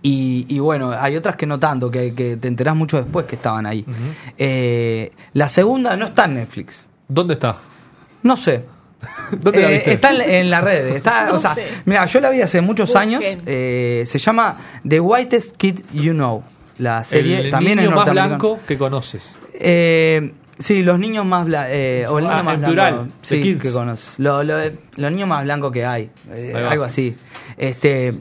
y, 0.03 0.45
y 0.49 0.59
bueno, 0.59 0.91
hay 0.91 1.15
otras 1.15 1.35
que 1.35 1.47
no 1.47 1.57
tanto, 1.59 1.89
que, 1.89 2.13
que 2.13 2.37
te 2.37 2.47
enterás 2.47 2.75
mucho 2.75 2.97
después 2.97 3.25
que 3.25 3.35
estaban 3.35 3.65
ahí. 3.65 3.83
Eh, 4.37 5.11
la 5.33 5.49
segunda 5.49 5.95
no 5.97 6.05
está 6.07 6.25
en 6.25 6.35
Netflix. 6.35 6.87
¿Dónde 7.07 7.33
está? 7.35 7.55
No 8.21 8.35
sé, 8.35 8.65
¿Dónde 9.39 9.61
la 9.61 9.69
eh, 9.71 9.73
viste? 9.75 9.93
está 9.93 10.11
en, 10.13 10.21
en 10.29 10.49
la 10.49 10.61
red. 10.61 10.87
Está, 10.95 11.25
No 11.29 11.35
o 11.35 11.39
sea, 11.39 11.55
sé. 11.55 11.65
mira, 11.85 12.05
yo 12.05 12.19
la 12.19 12.29
vi 12.29 12.41
hace 12.41 12.61
muchos 12.61 12.89
Busquen. 12.89 13.01
años. 13.15 13.23
eh, 13.45 14.03
se 14.05 14.19
llama 14.19 14.57
The 14.87 14.99
Whitest 14.99 15.55
Kid 15.57 15.79
You 15.93 16.13
Know. 16.13 16.43
La 16.77 17.03
serie 17.05 17.39
el 17.39 17.49
también 17.49 17.77
niño 17.77 17.89
más 17.91 18.05
norteamericana. 18.05 18.37
blanco 18.37 18.59
que 18.67 18.77
conoces. 18.77 19.33
Eh, 19.53 20.33
sí, 20.59 20.83
los 20.83 20.99
niños 20.99 21.25
más 21.25 21.45
blancos. 21.45 21.71
o 22.09 22.17
el 22.19 22.23
niño 22.25 22.35
Ah, 22.35 22.43
más 22.43 22.53
en 22.55 22.59
blanco. 22.61 22.65
plural, 22.73 23.11
Sí, 23.21 23.35
the 23.37 23.41
kids. 23.41 23.61
que 23.61 23.71
conoces. 23.71 24.15
Lo- 24.19 24.43
lo- 24.43 24.57
los 24.97 25.11
niños 25.11 25.27
más 25.29 25.43
blancos 25.43 25.71
que 25.71 25.85
hay. 25.85 26.09
eh, 26.31 26.53
algo 26.69 26.83
así. 26.83 27.15
Este. 27.57 28.13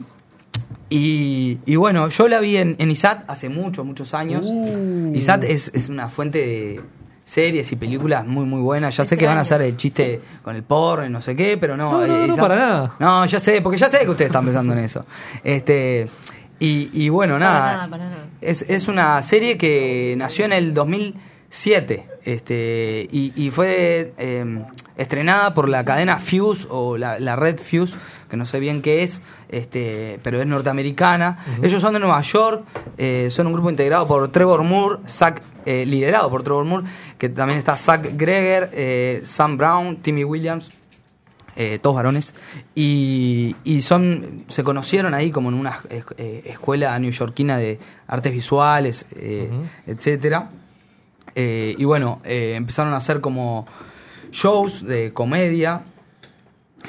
Y, 0.90 1.58
y 1.66 1.76
bueno, 1.76 2.08
yo 2.08 2.28
la 2.28 2.40
vi 2.40 2.56
en, 2.56 2.76
en 2.78 2.90
ISAT 2.90 3.24
hace 3.28 3.48
muchos, 3.48 3.84
muchos 3.84 4.14
años. 4.14 4.44
Uh. 4.46 5.10
ISAT 5.14 5.44
es, 5.44 5.70
es 5.74 5.88
una 5.88 6.08
fuente 6.08 6.38
de 6.38 6.80
series 7.24 7.72
y 7.72 7.76
películas 7.76 8.26
muy, 8.26 8.44
muy 8.44 8.60
buenas. 8.60 8.96
Ya 8.96 9.04
sé 9.04 9.16
que 9.16 9.26
van 9.26 9.38
a 9.38 9.40
hacer 9.40 9.62
el 9.62 9.76
chiste 9.76 10.20
con 10.42 10.54
el 10.54 10.62
porno 10.62 11.06
y 11.06 11.10
no 11.10 11.20
sé 11.20 11.34
qué, 11.34 11.56
pero 11.58 11.76
no. 11.76 11.92
No, 11.92 12.06
no, 12.06 12.24
eh, 12.24 12.28
no, 12.28 12.36
para 12.36 12.56
nada. 12.56 12.94
No, 13.00 13.24
ya 13.26 13.40
sé, 13.40 13.60
porque 13.62 13.78
ya 13.78 13.88
sé 13.88 14.00
que 14.00 14.10
ustedes 14.10 14.28
están 14.28 14.44
pensando 14.44 14.72
en 14.74 14.80
eso. 14.80 15.04
Este. 15.42 16.08
Y, 16.60 16.90
y 16.92 17.08
bueno, 17.08 17.34
Para 17.34 17.44
nada. 17.50 17.72
nada, 17.76 17.88
para 17.90 18.04
nada. 18.10 18.26
Es, 18.40 18.62
es 18.68 18.86
una 18.86 19.20
serie 19.22 19.58
que 19.58 20.14
nació 20.16 20.44
en 20.44 20.52
el 20.52 20.74
2007 21.54 22.08
este, 22.24 23.08
y, 23.12 23.32
y 23.36 23.50
fue 23.50 24.12
eh, 24.18 24.64
estrenada 24.96 25.54
por 25.54 25.68
la 25.68 25.84
cadena 25.84 26.18
Fuse 26.18 26.66
o 26.68 26.96
la, 26.98 27.20
la 27.20 27.36
red 27.36 27.58
Fuse, 27.58 27.94
que 28.28 28.36
no 28.36 28.44
sé 28.44 28.58
bien 28.58 28.82
qué 28.82 29.04
es, 29.04 29.22
este, 29.48 30.18
pero 30.22 30.40
es 30.40 30.46
norteamericana. 30.46 31.38
Ellos 31.62 31.80
son 31.80 31.94
de 31.94 32.00
Nueva 32.00 32.20
York, 32.22 32.64
eh, 32.98 33.28
son 33.30 33.46
un 33.46 33.52
grupo 33.52 33.70
integrado 33.70 34.06
por 34.06 34.28
Trevor 34.28 34.64
Moore, 34.64 35.00
Zach, 35.08 35.42
eh, 35.64 35.86
liderado 35.86 36.28
por 36.28 36.42
Trevor 36.42 36.64
Moore, 36.64 36.86
que 37.18 37.28
también 37.28 37.58
está 37.58 37.78
Zach 37.78 38.02
Greger, 38.14 38.70
eh, 38.72 39.20
Sam 39.22 39.56
Brown, 39.56 39.96
Timmy 39.98 40.24
Williams, 40.24 40.72
eh, 41.56 41.78
todos 41.80 41.94
varones, 41.94 42.34
y, 42.74 43.54
y 43.62 43.82
son 43.82 44.44
se 44.48 44.64
conocieron 44.64 45.14
ahí 45.14 45.30
como 45.30 45.50
en 45.50 45.54
una 45.54 45.80
eh, 45.88 46.02
eh, 46.16 46.42
escuela 46.46 46.98
neoyorquina 46.98 47.58
de 47.58 47.78
artes 48.08 48.32
visuales, 48.32 49.06
eh, 49.14 49.50
etcétera. 49.86 50.50
Eh, 51.34 51.74
y 51.78 51.84
bueno, 51.84 52.20
eh, 52.24 52.54
empezaron 52.54 52.92
a 52.92 52.98
hacer 52.98 53.20
como 53.20 53.66
shows 54.30 54.84
de 54.84 55.12
comedia 55.12 55.82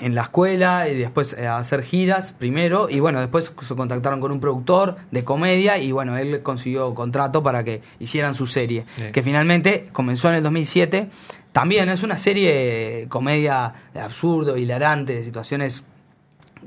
en 0.02 0.14
la 0.14 0.24
escuela 0.24 0.90
y 0.90 0.96
después 0.96 1.34
eh, 1.34 1.48
a 1.48 1.58
hacer 1.58 1.84
giras 1.84 2.32
primero. 2.32 2.90
Y 2.90 3.00
bueno, 3.00 3.20
después 3.20 3.54
se 3.60 3.76
contactaron 3.76 4.20
con 4.20 4.32
un 4.32 4.40
productor 4.40 4.98
de 5.12 5.24
comedia 5.24 5.78
y 5.78 5.92
bueno, 5.92 6.18
él 6.18 6.42
consiguió 6.44 6.94
contrato 6.94 7.44
para 7.44 7.64
que 7.64 7.82
hicieran 8.00 8.36
su 8.36 8.48
serie, 8.48 8.86
que 9.14 9.24
finalmente 9.24 9.88
comenzó 9.92 10.30
en 10.30 10.36
el 10.36 10.44
2007. 10.44 11.10
También 11.52 11.90
es 11.90 12.04
una 12.04 12.18
serie 12.18 13.08
comedia 13.10 13.74
de 13.94 14.02
absurdo, 14.02 14.58
hilarante, 14.58 15.16
de 15.16 15.24
situaciones 15.24 15.84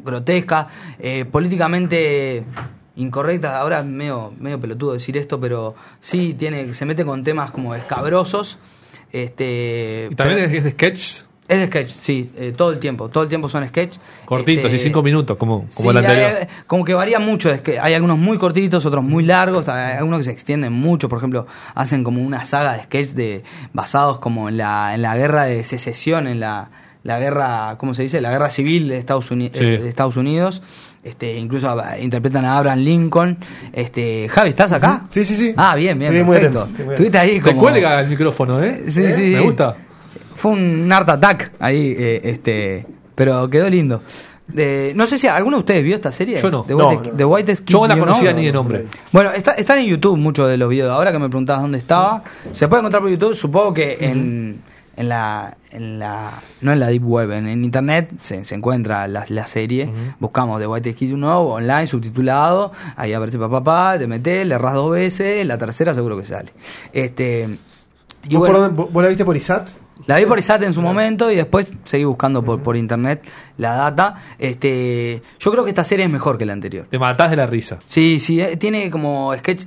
grotescas, 0.04 0.66
eh, 0.98 1.24
políticamente 1.24 2.44
incorrectas. 2.98 3.54
Ahora 3.54 3.78
es 3.78 3.84
medio, 3.86 4.32
medio 4.38 4.60
pelotudo 4.60 4.92
decir 4.92 5.16
esto, 5.16 5.40
pero 5.40 5.74
sí 6.00 6.34
tiene, 6.38 6.74
se 6.74 6.84
mete 6.84 7.04
con 7.04 7.24
temas 7.24 7.50
como 7.50 7.74
escabrosos. 7.74 8.58
Este, 9.12 10.08
Y 10.10 10.14
también 10.14 10.40
pero- 10.44 10.56
es, 10.58 10.64
de 10.64 10.70
sketch 10.72 11.22
es 11.48 11.58
de 11.60 11.66
sketch, 11.68 11.88
sí, 11.90 12.30
eh, 12.36 12.52
todo 12.54 12.72
el 12.72 12.78
tiempo. 12.78 13.08
Todo 13.08 13.22
el 13.22 13.30
tiempo 13.30 13.48
son 13.48 13.66
sketch. 13.66 13.96
cortitos, 14.26 14.66
Este, 14.66 14.76
y 14.76 14.80
cinco 14.80 15.02
minutos, 15.02 15.38
como, 15.38 15.60
como 15.74 15.90
sí, 15.92 15.96
el 15.96 16.04
anterior. 16.04 16.26
hay- 16.42 16.46
como 16.66 16.84
que 16.84 16.92
varía 16.92 17.18
mucho. 17.18 17.48
Es 17.50 17.62
que 17.62 17.80
hay 17.80 17.94
algunos 17.94 18.18
muy 18.18 18.36
cortitos, 18.36 18.84
otros 18.84 19.02
muy 19.02 19.24
largos. 19.24 19.66
Hay 19.70 19.96
algunos 19.96 20.18
que 20.18 20.24
se 20.24 20.30
extienden 20.32 20.74
mucho. 20.74 21.08
Por 21.08 21.16
ejemplo, 21.16 21.46
hacen 21.74 22.04
como 22.04 22.20
una 22.22 22.44
saga 22.44 22.74
de 22.74 22.82
sketch 22.82 23.08
de, 23.12 23.44
basados 23.72 24.18
como 24.18 24.50
en 24.50 24.58
la, 24.58 24.94
en 24.94 25.00
la 25.00 25.16
guerra 25.16 25.44
de 25.44 25.64
secesión, 25.64 26.26
en 26.26 26.38
la, 26.40 26.68
la 27.02 27.18
guerra, 27.18 27.76
¿cómo 27.78 27.94
se 27.94 28.02
dice? 28.02 28.20
La 28.20 28.30
guerra 28.30 28.50
civil 28.50 28.88
de 28.88 28.98
Estados, 28.98 29.30
Uni- 29.30 29.50
Sí. 29.54 29.64
eh, 29.64 29.78
de 29.78 29.88
Estados 29.88 30.18
Unidos. 30.18 30.60
Este, 31.08 31.36
incluso 31.36 31.68
a- 31.70 31.98
interpretan 31.98 32.44
a 32.44 32.58
Abraham 32.58 32.78
Lincoln. 32.80 33.38
Este, 33.72 34.28
Javi, 34.28 34.50
¿estás 34.50 34.72
acá? 34.72 35.04
Sí, 35.10 35.24
sí, 35.24 35.34
sí. 35.36 35.54
Ah, 35.56 35.74
bien, 35.74 35.98
bien, 35.98 36.12
Estoy 36.12 36.24
muy 36.26 36.36
perfecto. 36.36 36.62
atento, 36.62 36.90
Estuviste 36.92 37.18
ahí 37.18 37.40
Te 37.40 37.50
como... 37.50 37.60
cuelga 37.62 38.00
el 38.00 38.08
micrófono, 38.08 38.62
¿eh? 38.62 38.84
Sí, 38.88 39.02
¿Eh? 39.04 39.12
sí. 39.12 39.22
Me 39.34 39.40
gusta. 39.40 39.76
Fue 40.36 40.52
un 40.52 40.90
art 40.92 41.08
attack 41.08 41.52
ahí, 41.58 41.94
eh, 41.98 42.20
este, 42.24 42.86
pero 43.14 43.48
quedó 43.50 43.68
lindo. 43.68 44.02
De- 44.46 44.92
no 44.94 45.06
sé 45.06 45.18
si 45.18 45.26
alguno 45.26 45.56
de 45.58 45.60
ustedes 45.60 45.84
vio 45.84 45.94
esta 45.94 46.10
serie. 46.12 46.40
Yo 46.40 46.50
no. 46.50 46.62
The, 46.62 46.74
No, 46.74 46.88
White, 46.88 47.10
no. 47.10 47.54
The 47.56 47.62
Yo 47.66 47.80
no 47.80 47.86
la 47.86 47.98
conocía 47.98 48.32
ni 48.32 48.46
de 48.46 48.52
nombre. 48.52 48.86
Bueno, 49.12 49.30
está, 49.32 49.52
están 49.52 49.78
en 49.78 49.86
YouTube 49.86 50.16
muchos 50.16 50.48
de 50.48 50.56
los 50.56 50.68
videos. 50.70 50.90
Ahora 50.90 51.12
que 51.12 51.18
me 51.18 51.28
preguntabas 51.28 51.62
dónde 51.62 51.78
estaba, 51.78 52.22
se 52.52 52.66
puede 52.68 52.80
encontrar 52.80 53.02
por 53.02 53.10
YouTube. 53.10 53.34
Supongo 53.34 53.74
que 53.74 53.98
en, 54.00 54.60
en 54.98 55.08
la, 55.08 55.56
en 55.70 55.98
la, 56.00 56.32
no 56.60 56.72
en 56.72 56.80
la 56.80 56.88
deep 56.88 57.04
web, 57.06 57.30
en, 57.30 57.46
en 57.46 57.62
internet 57.64 58.10
se, 58.20 58.44
se 58.44 58.54
encuentra 58.54 59.06
la, 59.06 59.24
la 59.28 59.46
serie. 59.46 59.88
Buscamos 60.18 60.60
The 60.60 60.66
Whitest 60.66 60.98
Kid 60.98 61.10
You 61.10 61.16
Know 61.16 61.46
online 61.52 61.86
subtitulado. 61.86 62.72
Ahí 62.96 63.12
aparece 63.12 63.38
papá, 63.38 63.62
papá, 63.62 63.98
te 63.98 64.06
metes, 64.08 64.44
le 64.46 64.54
erras 64.56 64.74
dos 64.74 64.90
veces, 64.90 65.46
la 65.46 65.56
tercera 65.56 65.94
seguro 65.94 66.18
que 66.18 66.26
sale. 66.26 66.52
Este. 66.92 67.48
Y 68.28 68.34
¿Vos, 68.34 68.40
bueno, 68.48 68.54
por 68.54 68.60
dónde- 68.62 68.76
vos- 68.82 68.92
vos 68.92 69.02
la 69.04 69.08
viste 69.08 69.24
por 69.24 69.36
ISAT? 69.36 69.68
la 70.06 70.16
vi 70.18 70.26
por 70.26 70.38
ISAT 70.38 70.62
en 70.62 70.74
su 70.74 70.80
momento 70.80 71.28
y 71.30 71.34
después 71.36 71.70
seguí 71.84 72.04
buscando 72.04 72.44
por, 72.44 72.60
por 72.62 72.76
internet 72.76 73.22
la 73.56 73.74
data. 73.74 74.16
Este, 74.38 75.22
yo 75.38 75.50
creo 75.52 75.64
que 75.64 75.70
esta 75.70 75.84
serie 75.84 76.04
es 76.06 76.12
mejor 76.12 76.38
que 76.38 76.46
la 76.46 76.52
anterior. 76.52 76.86
Te 76.90 76.98
matás 76.98 77.30
de 77.30 77.36
la 77.36 77.46
risa. 77.46 77.78
Sí, 77.86 78.18
sí, 78.20 78.40
eh, 78.40 78.56
tiene 78.56 78.90
como 78.90 79.34
sketch 79.36 79.64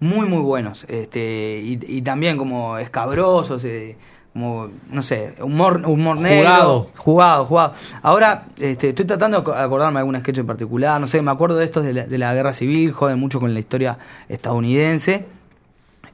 muy 0.00 0.26
muy 0.26 0.40
buenos, 0.40 0.84
este, 0.88 1.60
y, 1.62 1.78
y 1.86 2.02
también 2.02 2.36
como 2.36 2.76
escabrosos, 2.78 3.64
eh, 3.64 3.96
como 4.32 4.68
no 4.90 5.02
sé, 5.02 5.34
humor, 5.42 5.82
humor 5.86 6.18
negro, 6.18 6.40
Jugado. 6.48 6.90
jugado, 6.96 7.44
jugado. 7.44 7.74
Ahora 8.02 8.46
este, 8.58 8.90
estoy 8.90 9.04
tratando 9.04 9.40
de 9.42 9.46
ac- 9.46 9.56
acordarme 9.64 9.94
de 9.94 9.98
algún 10.00 10.18
sketch 10.20 10.38
en 10.38 10.46
particular, 10.46 11.00
no 11.00 11.06
sé, 11.08 11.20
me 11.22 11.30
acuerdo 11.30 11.56
de 11.56 11.64
estos 11.66 11.84
de 11.84 11.92
la, 11.92 12.04
de 12.06 12.18
la 12.18 12.32
guerra 12.34 12.54
civil, 12.54 12.92
joden 12.92 13.18
mucho 13.18 13.40
con 13.40 13.52
la 13.52 13.60
historia 13.60 13.98
estadounidense. 14.28 15.26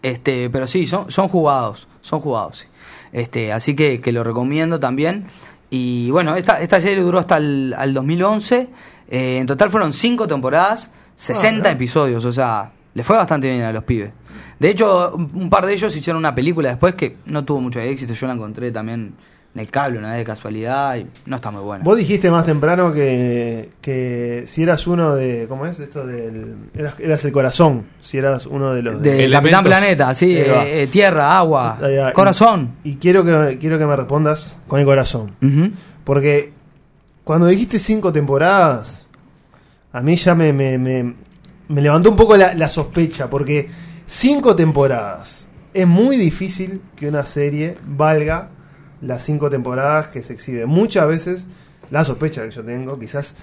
Este, 0.03 0.49
pero 0.51 0.67
sí, 0.69 0.87
son, 0.87 1.11
son 1.11 1.29
jugados, 1.29 1.89
son 2.03 2.21
jugados. 2.21 2.59
sí. 2.59 2.67
Este, 3.13 3.53
así 3.53 3.75
que, 3.75 4.01
que 4.01 4.13
lo 4.13 4.23
recomiendo 4.23 4.79
también. 4.81 5.27
Y 5.71 6.11
bueno, 6.11 6.37
esta, 6.37 6.61
esta 6.61 6.81
serie 6.81 7.03
duró 7.03 7.19
hasta 7.19 7.37
el 7.39 7.75
al 7.77 7.95
2011. 7.95 8.69
Eh, 9.11 9.39
en 9.39 9.47
total 9.47 9.71
fueron 9.71 9.93
cinco 9.93 10.27
temporadas, 10.29 10.93
60 11.17 11.71
episodios, 11.71 12.25
o 12.25 12.33
sea, 12.33 12.71
le 12.99 13.05
fue 13.05 13.17
bastante 13.17 13.49
bien 13.49 13.63
a 13.63 13.73
los 13.73 13.85
pibes. 13.85 14.11
De 14.59 14.71
hecho, 14.71 15.15
un, 15.15 15.49
par 15.49 15.65
de 15.65 15.73
ellos 15.73 15.97
hicieron 15.97 16.19
una 16.19 16.35
película 16.35 16.71
después 16.71 16.97
que 16.97 17.19
no 17.27 17.45
tuvo 17.45 17.61
mucho 17.61 17.79
éxito. 17.79 18.13
Yo 18.13 18.27
la 18.27 18.33
encontré 18.33 18.73
también 18.73 19.15
en 19.55 19.61
el 19.61 19.71
cable 19.71 19.99
una 20.01 20.09
vez 20.11 20.19
de 20.19 20.25
casualidad 20.25 20.97
y 20.97 21.07
no 21.27 21.37
está 21.37 21.53
muy 21.53 21.63
buena. 21.63 21.85
Vos 21.85 21.97
dijiste 21.97 22.29
más 22.29 22.45
temprano 22.45 22.93
que, 22.93 23.71
que 23.81 24.43
si 24.49 24.65
eras 24.65 24.85
uno 24.89 25.15
de. 25.15 25.47
¿Cómo 25.49 25.65
es 25.65 25.79
esto? 25.79 26.05
del 26.05 26.57
Eras, 26.75 26.95
eras 26.99 27.25
el 27.25 27.31
corazón. 27.31 27.87
Si 28.01 28.19
eras 28.19 28.47
uno 28.47 28.75
de 28.75 28.83
los. 28.83 29.01
De 29.01 29.11
Elementos. 29.27 29.39
Capitán 29.43 29.65
Planeta, 29.65 30.13
sí, 30.13 30.37
eh, 30.37 30.83
eh, 30.83 30.87
tierra, 30.89 31.39
agua, 31.39 31.79
va. 31.81 32.13
corazón. 32.13 32.73
Y 32.83 32.97
quiero 32.97 33.25
que, 33.25 33.59
quiero 33.59 33.79
que 33.79 33.87
me 33.87 33.95
respondas 33.95 34.57
con 34.67 34.81
el 34.81 34.87
corazón. 34.87 35.37
Porque 36.03 36.53
cuando 37.23 37.47
dijiste 37.47 37.79
cinco 37.79 38.13
temporadas, 38.13 39.07
a 39.93 40.01
mí 40.03 40.17
ya 40.17 40.35
me, 40.35 40.53
me, 40.53 40.79
me- 40.79 41.28
me 41.69 41.81
levantó 41.83 42.11
un 42.11 42.17
poco 42.17 42.37
la, 42.37 42.55
la 42.55 42.69
sospecha, 42.69 43.29
porque 43.31 43.69
cinco 44.07 44.55
temporadas. 44.57 45.49
Es 45.75 45.87
muy 45.87 46.17
difícil 46.17 46.81
que 46.97 47.09
una 47.09 47.25
serie 47.27 47.75
valga 47.87 48.49
las 49.03 49.23
cinco 49.23 49.49
temporadas 49.51 50.09
que 50.09 50.23
se 50.23 50.33
exhibe. 50.33 50.67
Muchas 50.67 51.07
veces, 51.07 51.47
la 51.91 52.05
sospecha 52.05 52.43
que 52.43 52.51
yo 52.51 52.65
tengo, 52.65 52.99
quizás, 52.99 53.37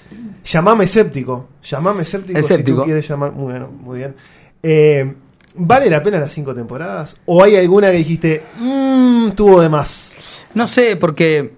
llamame 0.44 0.86
escéptico, 0.86 1.50
llamame 1.63 2.01
escéptico, 2.01 2.34
si 2.38 2.39
Escéptico. 2.39 2.79
tú 2.79 2.84
quieres 2.86 3.08
llamar, 3.08 3.32
muy 3.32 3.51
bueno, 3.51 3.70
muy 3.72 4.00
bien. 4.00 4.15
Eh, 4.63 5.13
¿Vale 5.58 5.89
la 5.89 6.03
pena 6.03 6.20
las 6.20 6.34
cinco 6.34 6.53
temporadas? 6.53 7.15
¿O 7.25 7.41
hay 7.41 7.55
alguna 7.55 7.89
que 7.91 7.98
dijiste, 7.98 8.44
mmm, 8.60 9.29
tuvo 9.32 9.62
de 9.62 9.70
más? 9.70 10.15
No 10.53 10.67
sé, 10.67 10.98
porque 10.98 11.53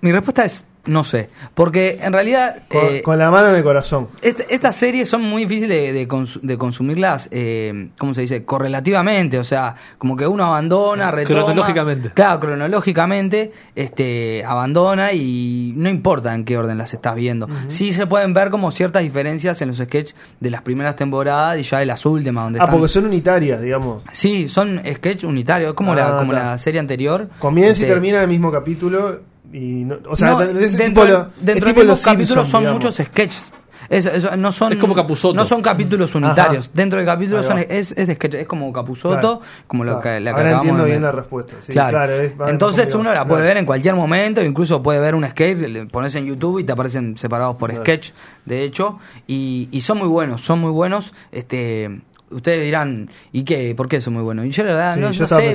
mi 0.00 0.10
respuesta 0.10 0.44
es 0.44 0.64
no 0.86 1.04
sé. 1.04 1.30
Porque 1.54 1.98
en 2.02 2.12
realidad 2.12 2.62
Con, 2.68 2.84
eh, 2.84 3.02
con 3.02 3.18
la 3.18 3.30
mano 3.30 3.48
en 3.50 3.56
el 3.56 3.62
corazón. 3.62 4.08
Estas 4.22 4.76
series 4.76 5.08
son 5.08 5.22
muy 5.22 5.44
difíciles 5.44 5.68
de, 5.82 5.92
de 5.92 6.08
cons- 6.08 6.40
de 6.40 6.56
consumirlas, 6.58 7.28
eh, 7.32 7.88
¿cómo 7.98 8.14
se 8.14 8.22
dice? 8.22 8.44
Correlativamente, 8.44 9.38
o 9.38 9.44
sea, 9.44 9.74
como 9.98 10.16
que 10.16 10.26
uno 10.26 10.44
abandona, 10.46 11.10
retoma. 11.10 11.42
Cronológicamente. 11.44 12.10
Claro, 12.14 12.40
cronológicamente, 12.40 13.52
este, 13.74 14.44
abandona 14.44 15.12
y 15.12 15.72
no 15.76 15.88
importa 15.88 16.34
en 16.34 16.44
qué 16.44 16.56
orden 16.58 16.78
las 16.78 16.92
estás 16.94 17.14
viendo. 17.14 17.48
Sí 17.68 17.92
se 17.92 18.06
pueden 18.06 18.32
ver 18.34 18.50
como 18.50 18.70
ciertas 18.70 19.02
diferencias 19.02 19.60
en 19.62 19.68
los 19.68 19.78
sketches 19.78 20.14
de 20.40 20.50
las 20.50 20.62
primeras 20.62 20.96
temporadas 20.96 21.58
y 21.58 21.62
ya 21.62 21.78
de 21.78 21.86
las 21.86 22.04
últimas, 22.06 22.44
donde 22.44 22.60
Ah, 22.60 22.64
están... 22.64 22.78
porque 22.78 22.88
son 22.92 23.06
unitarias, 23.06 23.60
digamos. 23.60 24.02
Sí, 24.12 24.48
son 24.48 24.80
sketches 24.84 25.24
unitarios, 25.24 25.74
como, 25.74 25.92
Ah, 25.92 25.96
la, 25.96 26.16
como 26.18 26.32
está. 26.32 26.44
la 26.52 26.58
serie 26.58 26.80
anterior. 26.80 27.28
Comienza 27.38 27.80
y 27.80 27.84
Este, 27.84 27.86
termina 27.94 28.16
en 28.18 28.22
el 28.24 28.28
mismo 28.28 28.50
capítulo. 28.52 29.20
Y 29.52 29.84
no, 29.84 29.96
o 30.08 30.16
sea, 30.16 30.30
no, 30.32 30.38
de 30.40 30.64
ese 30.66 30.76
dentro, 30.76 31.04
tipo, 31.04 31.14
lo- 31.14 31.22
es 31.28 31.44
dentro 31.44 31.66
tipo 31.68 31.80
de 31.80 31.86
los 31.86 31.98
los 31.98 32.02
capítulos 32.04 32.48
son 32.48 32.60
digamos. 32.62 32.84
muchos 32.84 32.96
sketches. 33.06 33.52
Eso- 33.88 34.10
eso 34.10 34.36
no 34.36 34.50
son 34.50 34.72
Es 34.72 34.78
como 34.80 34.96
Capusotto. 34.96 35.34
no 35.36 35.44
son 35.44 35.62
capítulos 35.62 36.12
unitarios 36.16 36.64
Ajá. 36.66 36.72
dentro 36.74 36.98
del 36.98 37.06
capítulo 37.06 37.40
son, 37.44 37.58
es, 37.58 37.92
es 37.92 38.06
de 38.08 38.14
sketch 38.14 38.34
es 38.34 38.46
como 38.48 38.72
Capusoto 38.72 39.14
Claro. 39.20 39.40
como 39.68 39.84
lo 39.84 40.00
Claro. 40.00 40.18
que, 40.18 40.24
la 40.24 40.32
que 40.32 40.38
Ahora 40.40 40.50
entiendo 40.54 40.82
de 40.82 40.90
bien 40.90 41.02
la 41.02 41.12
respuesta. 41.12 41.54
Sí, 41.60 41.72
claro, 41.72 42.12
es- 42.12 42.32
entonces 42.48 42.92
uno 42.96 43.14
la 43.14 43.24
puede 43.24 43.42
Claro. 43.42 43.48
ver 43.48 43.56
en 43.58 43.66
cualquier 43.66 43.94
momento 43.94 44.42
incluso 44.42 44.82
puede 44.82 44.98
ver 44.98 45.14
un 45.14 45.24
sketch 45.24 45.58
le 45.60 45.86
pones 45.86 46.16
en 46.16 46.26
YouTube 46.26 46.58
y 46.58 46.64
te 46.64 46.72
aparecen 46.72 47.16
separados 47.16 47.54
por 47.56 47.70
Claro. 47.70 47.84
sketch 47.84 48.10
de 48.44 48.64
hecho 48.64 48.98
y, 49.28 49.68
y 49.70 49.80
son 49.82 49.98
muy 49.98 50.08
buenos 50.08 50.40
son 50.40 50.58
muy 50.58 50.72
buenos 50.72 51.14
este 51.30 52.00
Ustedes 52.30 52.64
dirán, 52.64 53.08
¿y 53.32 53.44
qué? 53.44 53.74
¿Por 53.76 53.88
qué 53.88 54.00
son 54.00 54.14
muy 54.14 54.22
buenos? 54.22 54.46
Y 54.46 54.50
yo 54.50 54.64
la 54.64 54.72
verdad, 54.72 54.94
Sí, 54.94 55.00
no, 55.00 55.10
yo 55.12 55.22
no 55.22 55.28
sé, 55.28 55.54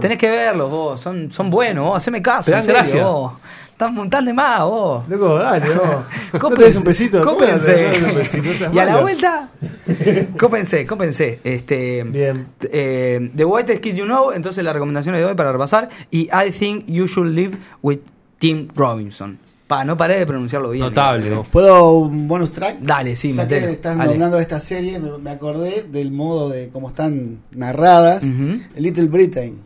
tenés 0.00 0.18
que 0.18 0.30
verlos 0.30 0.70
vos, 0.70 1.00
son, 1.00 1.30
son 1.30 1.50
buenos, 1.50 1.84
vos, 1.84 1.96
haceme 1.98 2.22
caso, 2.22 2.50
Te 2.50 2.56
en 2.56 2.62
serio, 2.64 3.12
vos. 3.12 3.32
Están 3.70 3.94
montando 3.94 4.28
de 4.28 4.34
más, 4.34 4.60
vos. 4.60 5.08
Loco, 5.08 5.38
dale, 5.38 5.74
vos. 5.74 5.86
¿No 6.32 6.38
Cópense, 6.38 6.80
tenés 6.80 7.00
un 7.00 7.18
no 7.18 7.24
cópense. 7.24 7.74
tenés 7.74 8.34
un? 8.34 8.46
No 8.46 8.52
seas 8.54 8.72
Y 8.74 8.78
a 8.78 8.84
la 8.84 9.00
vuelta, 9.00 9.48
cópense, 10.38 10.86
cópense. 10.86 11.40
Este, 11.44 12.04
Bien. 12.04 12.46
eh, 12.60 13.30
The 13.34 13.44
White 13.44 13.80
Kid 13.80 13.94
You 13.94 14.04
Know, 14.04 14.32
entonces 14.32 14.64
las 14.64 14.74
recomendaciones 14.74 15.20
de 15.20 15.26
hoy 15.26 15.34
para 15.34 15.52
repasar. 15.52 15.88
Y 16.10 16.28
I 16.32 16.50
Think 16.50 16.86
You 16.88 17.06
Should 17.06 17.32
Live 17.34 17.58
with 17.82 18.00
Tim 18.38 18.68
Robinson. 18.74 19.38
Pa, 19.70 19.84
no 19.84 19.96
paré 19.96 20.18
de 20.18 20.26
pronunciarlo 20.26 20.70
bien. 20.70 20.86
Notable, 20.86 21.32
eh. 21.32 21.42
¿Puedo 21.48 21.98
un 21.98 22.26
bonus 22.26 22.50
track? 22.50 22.80
Dale, 22.80 23.14
sí, 23.14 23.32
ya 23.32 23.46
que 23.46 23.60
metelo. 23.60 23.96
Dale. 23.96 24.14
hablando 24.14 24.36
de 24.38 24.42
esta 24.42 24.58
serie, 24.58 24.98
me, 24.98 25.16
me 25.16 25.30
acordé 25.30 25.84
del 25.84 26.10
modo 26.10 26.48
de 26.48 26.70
cómo 26.70 26.88
están 26.88 27.44
narradas. 27.52 28.24
Little 28.24 29.06
Britain. 29.06 29.60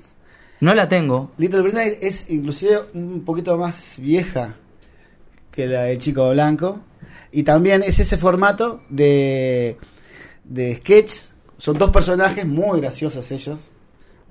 No 0.61 0.75
la 0.75 0.91
tengo. 0.91 1.31
Little 1.39 1.63
Britain 1.63 1.95
es 2.03 2.29
inclusive 2.29 2.81
un 2.93 3.25
poquito 3.25 3.57
más 3.57 3.97
vieja 3.99 4.57
que 5.51 5.67
la 5.69 5.85
de 5.85 5.97
Chico 5.97 6.29
Blanco. 6.33 6.81
Y 7.33 7.43
también 7.43 7.83
es 7.83 7.99
ese 7.99 8.19
formato 8.19 8.83
de, 8.91 9.79
de 10.45 10.77
sketch. 10.77 11.13
Son 11.57 11.79
dos 11.79 11.89
personajes 11.89 12.45
muy 12.45 12.79
graciosos 12.79 13.31
ellos. 13.33 13.71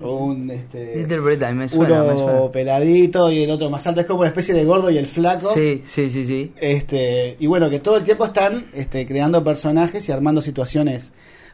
Un, 0.02 0.50
este, 0.52 0.96
Little 0.98 1.20
Britain, 1.20 1.56
me 1.56 1.70
suena, 1.70 2.02
me 2.04 2.10
uno 2.14 2.20
suena. 2.20 2.50
peladito 2.52 3.32
y 3.32 3.44
el 3.44 3.52
otro 3.52 3.70
más 3.70 3.86
alto. 3.88 4.02
Es 4.02 4.08
como 4.08 4.20
una 4.22 4.30
especie 4.30 4.54
de 4.54 4.66
gordo 4.66 4.90
y 4.90 4.98
el 4.98 5.08
flaco. 5.08 5.52
Sí, 5.54 5.84
sí, 5.86 6.10
sí, 6.10 6.26
sí. 6.26 6.52
Este, 6.60 7.38
y 7.40 7.48
bueno, 7.48 7.70
que 7.70 7.80
todo 7.80 7.98
el 7.98 8.04
tiempo 8.04 8.26
están 8.26 8.66
este, 8.74 9.06
creando 9.06 9.44
personajes 9.44 10.08
y 10.10 10.12
armando 10.12 10.42
situaciones 10.42 11.12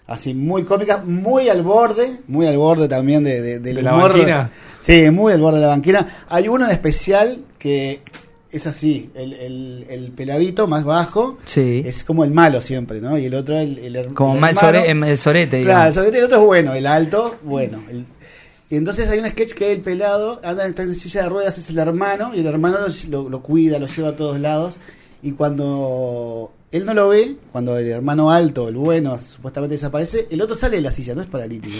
así 0.08 0.34
muy 0.34 0.64
cómicas, 0.64 1.06
muy 1.06 1.50
al 1.50 1.62
borde, 1.62 2.10
muy 2.28 2.48
al 2.48 2.58
borde 2.58 2.88
también 2.88 3.24
de, 3.24 3.42
de- 3.42 3.60
del 3.60 3.76
¿De 3.76 3.82
la 3.84 3.94
humor. 3.96 4.14
banquina? 4.14 4.52
Sí, 4.82 5.12
muy 5.12 5.34
al 5.34 5.42
borde 5.42 5.58
de 5.60 5.66
la 5.66 5.70
banquina. 5.72 6.08
Hay 6.30 6.48
uno 6.48 6.66
en 6.66 6.72
especial 6.72 7.44
que 7.60 8.00
es 8.52 8.66
así, 8.66 9.12
el, 9.14 9.34
el- 9.34 9.86
el 9.90 10.12
peladito 10.14 10.68
más 10.68 10.84
bajo 10.84 11.38
Sí. 11.46 11.84
es 11.86 12.04
como 12.04 12.24
el 12.24 12.32
malo 12.32 12.62
siempre, 12.62 13.00
¿no? 13.00 13.16
Y 13.20 13.26
el 13.26 13.36
otro 13.36 13.56
el, 13.60 13.78
el 13.96 14.14
Como 14.16 14.34
el 14.36 14.40
mal 14.40 14.56
hermano. 14.58 14.80
sore- 14.80 15.12
el 15.12 15.18
sorete, 15.20 15.62
Claro, 15.62 15.90
el 15.90 15.94
solete, 15.94 16.18
el 16.18 16.24
otro 16.24 16.38
es 16.40 16.44
bueno, 16.46 16.74
el 16.74 16.88
alto, 16.88 17.36
bueno. 17.44 17.84
el- 17.92 18.06
y 18.70 18.76
entonces 18.76 19.10
hay 19.10 19.20
un 19.20 19.28
sketch 19.28 19.54
que 19.54 19.72
el 19.72 19.82
pelado 19.82 20.40
anda 20.44 20.66
en 20.66 20.96
silla 20.96 21.24
de 21.24 21.30
ruedas, 21.30 21.58
es 21.58 21.70
el 21.70 21.80
hermano, 21.80 22.36
y 22.36 22.40
el 22.40 22.46
hermano 22.46 22.78
lo 23.08 23.42
cuida, 23.42 23.80
lo 23.80 23.88
lleva 23.88 24.10
a 24.10 24.16
todos 24.16 24.40
lados. 24.40 24.76
Y 25.24 25.32
cuando 25.32 26.52
él 26.72 26.86
no 26.86 26.94
lo 26.94 27.10
ve, 27.10 27.36
cuando 27.52 27.78
el 27.78 27.88
hermano 27.90 28.30
alto, 28.30 28.68
el 28.70 28.76
bueno, 28.76 29.18
supuestamente 29.18 29.74
desaparece, 29.76 30.28
el 30.30 30.40
otro 30.42 30.56
sale 30.56 30.76
de 30.76 30.84
la 30.84 30.92
silla, 30.92 31.16
no 31.16 31.22
es 31.24 31.28
paralítico. 31.28 31.76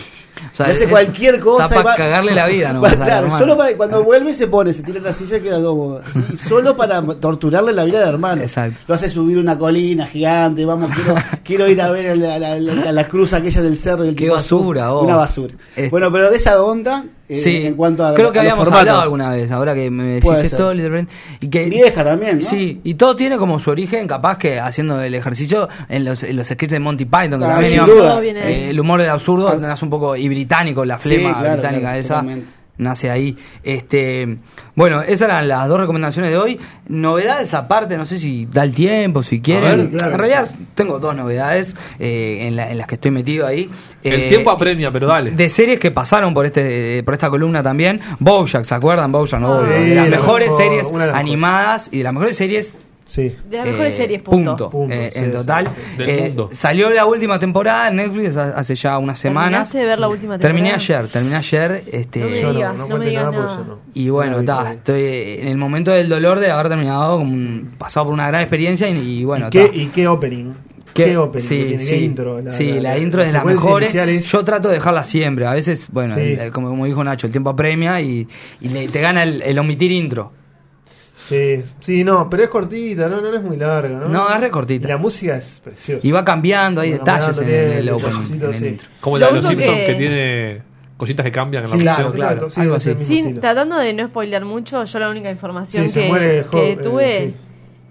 O 0.52 0.56
sea, 0.56 0.66
hace 0.66 0.88
cualquier 0.88 1.40
cosa. 1.40 1.66
está 1.66 1.84
para 1.84 1.96
cagarle 1.96 2.34
la 2.34 2.48
vida, 2.48 2.74
¿no? 2.74 2.82
Claro, 2.82 3.30
solo 3.38 3.56
para, 3.56 3.78
cuando 3.78 4.04
vuelve 4.04 4.34
se 4.34 4.48
pone, 4.48 4.74
se 4.74 4.82
tira 4.82 4.98
en 4.98 5.04
la 5.04 5.14
silla 5.14 5.38
y 5.38 5.42
queda 5.42 5.62
como 5.62 6.00
solo 6.48 6.76
para 6.76 7.02
torturarle 7.04 7.72
la 7.72 7.84
vida 7.84 8.00
de 8.02 8.10
hermano. 8.10 8.42
Exacto. 8.42 8.80
Lo 8.88 8.96
hace 8.96 9.10
subir 9.12 9.38
una 9.38 9.58
colina 9.60 10.08
gigante, 10.08 10.66
vamos, 10.66 10.90
quiero, 10.96 11.16
quiero 11.44 11.70
ir 11.70 11.82
a 11.82 11.92
ver 11.92 12.18
la, 12.18 12.40
la- 12.40 12.60
la- 12.60 12.92
la 12.92 13.08
cruz 13.08 13.34
aquella 13.34 13.62
del 13.62 13.78
cerro. 13.78 14.06
Y 14.06 14.10
el 14.10 14.16
Qué 14.16 14.24
tipo 14.24 14.36
basura, 14.36 14.90
vos. 14.90 15.04
Una 15.04 15.18
basura. 15.18 15.54
Este- 15.76 15.90
Bueno, 15.90 16.12
pero 16.12 16.32
de 16.32 16.38
esa 16.38 16.62
onda, 16.64 17.06
eh, 17.30 17.36
Sí, 17.36 17.66
en 17.68 17.76
cuanto 17.76 18.06
a 18.06 18.14
creo 18.16 18.32
que 18.32 18.40
a 18.40 18.42
habíamos 18.42 18.68
hablado 18.72 19.02
alguna 19.02 19.30
vez, 19.30 19.52
ahora 19.52 19.76
que 19.76 19.90
me 19.92 20.04
decís 20.06 20.26
Puede 20.26 20.46
esto. 20.46 20.74
Little 20.74 21.06
y 21.40 21.48
que 21.48 21.66
Vieja 21.70 22.04
también, 22.04 22.40
¿no? 22.40 22.44
Sí, 22.44 22.82
y 22.84 22.96
todo 22.96 23.16
tiene 23.16 23.38
como 23.38 23.60
su 23.60 23.70
origen, 23.70 24.08
capaz 24.08 24.38
que 24.38 24.60
haciendo 24.60 25.02
el 25.02 25.14
ejercicio 25.14 25.70
en 25.88 26.06
los, 26.06 26.24
en 26.24 26.36
los 26.36 26.48
sketches 26.48 26.72
de 26.72 26.80
Monty 26.80 27.06
Python, 27.06 27.40
que 27.40 27.46
Ah, 27.46 27.50
también 27.52 27.72
sin 27.72 27.80
iban- 27.82 27.90
eh, 28.36 28.70
el 28.72 28.80
humor 28.80 29.00
del 29.00 29.10
absurdo 29.12 29.48
Ah. 29.50 29.76
un 29.82 29.90
poco 29.90 30.16
y 30.16 30.28
británico, 30.28 30.84
la 30.86 30.98
Sí, 30.98 31.10
flema 31.10 31.38
claro, 31.40 31.54
británica 31.54 31.82
claro, 31.82 32.00
esa 32.00 32.14
totalmente. 32.16 32.52
Nace 32.80 33.12
ahí. 33.12 33.38
Este, 33.64 34.38
bueno, 34.76 35.02
esas 35.02 35.22
eran 35.30 35.48
las 35.48 35.68
dos 35.68 35.80
recomendaciones 35.80 36.32
de 36.32 36.38
hoy. 36.38 36.60
Novedades 36.88 37.54
aparte, 37.54 37.96
no 37.98 38.06
sé 38.08 38.18
si 38.18 38.48
da 38.52 38.64
el 38.64 38.74
tiempo, 38.74 39.22
si 39.22 39.42
quieren. 39.42 39.78
ver, 39.78 39.90
claro. 39.92 40.14
En 40.14 40.18
realidad 40.20 40.50
tengo 40.74 40.98
dos 40.98 41.16
novedades 41.16 41.76
eh, 42.00 42.48
en, 42.48 42.56
la- 42.56 42.72
en 42.72 42.78
las 42.80 42.88
que 42.88 42.96
estoy 42.96 43.12
metido 43.12 43.46
ahí. 43.46 43.70
El 44.04 44.22
Eh, 44.22 44.28
tiempo 44.30 44.50
apremia, 44.50 44.92
pero 44.92 45.06
dale. 45.08 45.32
de 45.32 45.50
series 45.50 45.80
que 45.80 45.92
pasaron 45.92 46.34
por 46.34 46.46
este 46.48 47.04
por 47.04 47.14
esta 47.14 47.30
columna 47.30 47.62
también. 47.62 48.00
Bojack, 48.20 48.64
¿se 48.66 48.74
acuerdan? 48.74 49.12
Bojack, 49.12 49.40
no, 49.40 49.60
Ah. 49.60 49.62
de 49.64 49.94
las 49.96 50.10
mejores 50.10 50.48
mejor, 50.50 50.62
series 50.64 50.84
una 50.92 51.06
de 51.06 51.12
las 51.12 51.20
animadas 51.20 51.90
y 51.92 52.00
de 52.00 52.04
las 52.06 52.14
mejores 52.14 52.36
series 52.38 52.74
Sí. 53.10 53.36
De 53.50 53.58
las 53.58 53.66
mejores 53.66 53.96
eh, 53.96 53.98
series, 53.98 54.22
punto. 54.22 54.70
Punto, 54.70 54.94
eh, 54.94 55.10
sí, 55.12 55.20
en 55.20 55.32
total. 55.32 55.68
sí. 55.68 55.74
Del 55.98 56.10
Eh, 56.10 56.22
mundo. 56.28 56.50
Salió 56.52 56.92
la 56.92 57.08
última 57.08 57.40
temporada 57.40 57.88
en 57.90 57.96
Netflix 57.96 58.38
ha- 58.38 58.52
hace 58.52 58.76
ya 58.76 59.00
unas 59.00 59.18
semanas. 59.18 59.70
¿Terminaste 59.72 59.78
de 59.80 59.86
ver 59.86 60.00
la 60.00 60.08
última 60.10 60.38
Terminé 60.38 60.70
temporada? 60.70 61.00
ayer, 61.00 61.12
terminé 61.12 61.36
ayer. 61.36 61.84
Este, 61.92 62.20
No 62.20 62.28
me 62.30 62.42
Yo 62.42 62.54
digas, 62.54 62.76
no 62.76 62.84
me 62.84 62.90
cuente 62.92 63.10
digas 63.10 63.32
nada. 63.32 63.64
no. 63.68 63.80
y 63.96 64.10
bueno, 64.10 64.32
No 64.34 64.38
la 64.38 64.46
todavía. 64.46 64.72
estoy 64.74 65.04
en 65.42 65.48
el 65.48 65.58
momento 65.58 65.90
del 65.90 66.08
dolor 66.08 66.40
de 66.40 66.52
haber 66.52 66.70
terminado, 66.70 67.24
pasado 67.80 68.06
por 68.06 68.14
una 68.14 68.28
gran 68.28 68.42
experiencia 68.42 68.88
y, 68.90 68.98
y 69.22 69.24
bueno, 69.26 69.48
¿Y, 69.48 69.50
qué. 69.50 69.72
¿Y 69.74 69.86
qué 69.88 70.08
opening? 70.08 70.54
¿Qué? 70.94 71.06
¿Qué 71.06 71.18
opening? 71.18 71.48
Sí, 71.48 71.64
tiene? 71.66 71.82
sí. 71.84 71.90
¿Qué 71.90 71.98
intro? 72.02 72.42
sí, 72.52 72.80
la, 72.80 72.98
intro 73.00 73.22
es 73.22 73.28
de 73.28 73.34
las 73.34 73.44
mejores. 73.46 73.94
es- 73.96 74.32
Yo 74.32 74.46
trato 74.46 74.68
de 74.68 74.76
dejarla 74.76 75.04
siempre. 75.04 75.48
A 75.48 75.54
veces, 75.54 75.88
bueno, 75.92 76.14
Sí. 76.16 76.38
como, 76.54 76.70
como 76.70 76.86
dijo 76.86 77.04
Nacho, 77.04 77.26
el 77.26 77.32
tiempo 77.32 77.50
apremia 77.50 78.00
y, 78.02 78.28
y 78.62 78.70
le- 78.70 78.88
te 78.88 79.02
gana 79.02 79.24
el, 79.24 79.42
el 79.42 79.58
omitir 79.58 79.92
intro. 79.92 80.32
Sí, 81.30 81.64
sí, 81.80 82.04
no, 82.04 82.28
pero 82.30 82.44
es 82.44 82.50
cortita, 82.50 83.08
no, 83.08 83.22
no 83.22 83.34
es 83.34 83.42
muy 83.44 83.56
larga, 83.56 84.00
¿no? 84.00 84.10
No, 84.10 84.30
es 84.34 84.42
re 84.42 84.50
cortita. 84.50 84.88
Y 84.88 84.92
la 84.92 84.98
música 84.98 85.38
es 85.38 85.60
preciosa. 85.64 86.06
Y 86.06 86.12
va 86.12 86.26
cambiando, 86.26 86.82
hay 86.82 86.92
detalles 86.92 87.38
en 87.38 87.44
cambiando, 87.46 87.74
el, 87.78 87.90
opening, 87.92 88.42
en 88.44 88.54
sí. 88.54 88.78
Como 89.00 89.18
la 89.20 89.28
de 89.28 89.34
los 89.34 89.46
Simpsons 89.48 89.78
que- 89.78 89.86
que... 89.86 89.94
tiene 89.96 90.62
cositas 90.98 91.24
que 91.24 91.32
cambian 91.32 91.64
en 91.66 91.70
la 91.70 91.76
Sí, 91.78 91.82
claro, 91.82 91.98
versión. 92.10 92.14
claro. 92.16 92.32
Exacto, 92.48 92.50
sí, 92.56 92.62
algo 92.62 92.76
así. 92.76 92.94
Sin, 92.98 93.40
tratando 93.40 93.78
de 93.78 93.94
no 93.94 94.08
spoilear 94.08 94.44
mucho, 94.44 94.84
yo 94.84 95.00
la 95.00 95.10
única 95.10 95.30
información 95.32 95.88
Sí, 95.88 96.00
que, 96.00 96.40
eh, 96.40 96.78
tuve, 96.82 97.18
sí. 97.28 97.36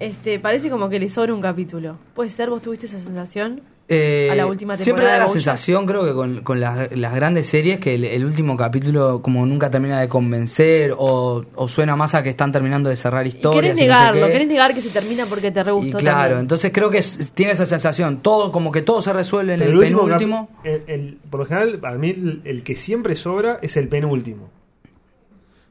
Este, 0.01 0.39
parece 0.39 0.71
como 0.71 0.89
que 0.89 0.99
le 0.99 1.09
sobra 1.09 1.35
un 1.35 1.41
capítulo. 1.41 1.97
¿Puede 2.15 2.31
ser? 2.31 2.51
¿Vos 2.51 2.63
tuviste 2.63 2.87
esa 2.87 3.01
sensación? 3.01 3.63
Eh, 3.91 4.29
a 4.31 4.35
la 4.35 4.45
última 4.45 4.77
siempre 4.77 5.05
temporada 5.07 5.13
da 5.13 5.23
de 5.25 5.29
la 5.29 5.33
sensación, 5.33 5.87
creo 5.87 6.05
que 6.05 6.13
con, 6.13 6.43
con 6.43 6.61
las, 6.61 6.95
las 6.95 7.15
grandes 7.15 7.47
series, 7.47 7.81
que 7.81 7.95
el, 7.95 8.05
el 8.05 8.23
último 8.23 8.55
capítulo 8.55 9.23
como 9.23 9.47
nunca 9.47 9.71
termina 9.71 9.99
de 9.99 10.09
convencer 10.11 10.93
o, 10.99 11.43
o 11.55 11.69
suena 11.69 11.97
más 11.97 12.15
a 12.15 12.23
que 12.23 12.29
están 12.29 12.53
terminando 12.53 12.91
de 12.91 12.97
cerrar 12.97 13.25
Y 13.25 13.31
historias. 13.31 13.63
querés 13.63 13.81
y 13.81 13.87
no 13.89 13.95
sé 13.95 14.01
negarlo, 14.01 14.27
querés 14.27 14.49
negar 14.49 14.75
que 14.75 14.83
se 14.83 14.91
termina 14.91 15.25
porque 15.25 15.51
te 15.51 15.63
re 15.63 15.71
Y 15.71 15.75
gustó 15.75 15.97
claro, 15.97 16.21
también. 16.21 16.41
entonces 16.41 16.71
creo 16.71 16.91
que 16.91 16.99
es- 16.99 17.31
tiene 17.33 17.53
esa 17.53 17.65
sensación, 17.65 18.19
todo 18.21 18.53
como 18.53 18.73
que 18.73 18.83
todo 18.83 19.01
se 19.01 19.11
resuelve 19.15 19.55
en 19.55 19.63
el, 19.63 19.75
último 19.75 20.03
penúltimo. 20.05 20.51
el- 20.65 20.83
el- 20.87 21.19
por 21.31 21.41
lo 21.41 21.47
general, 21.47 21.79
para 21.79 21.97
mí, 21.97 22.11
el, 22.11 22.43
el 22.45 22.63
que 22.63 22.77
siempre 22.77 23.17
sobra 23.17 23.59
es 23.63 23.79
el 23.79 23.89
penúltimo. 23.89 24.51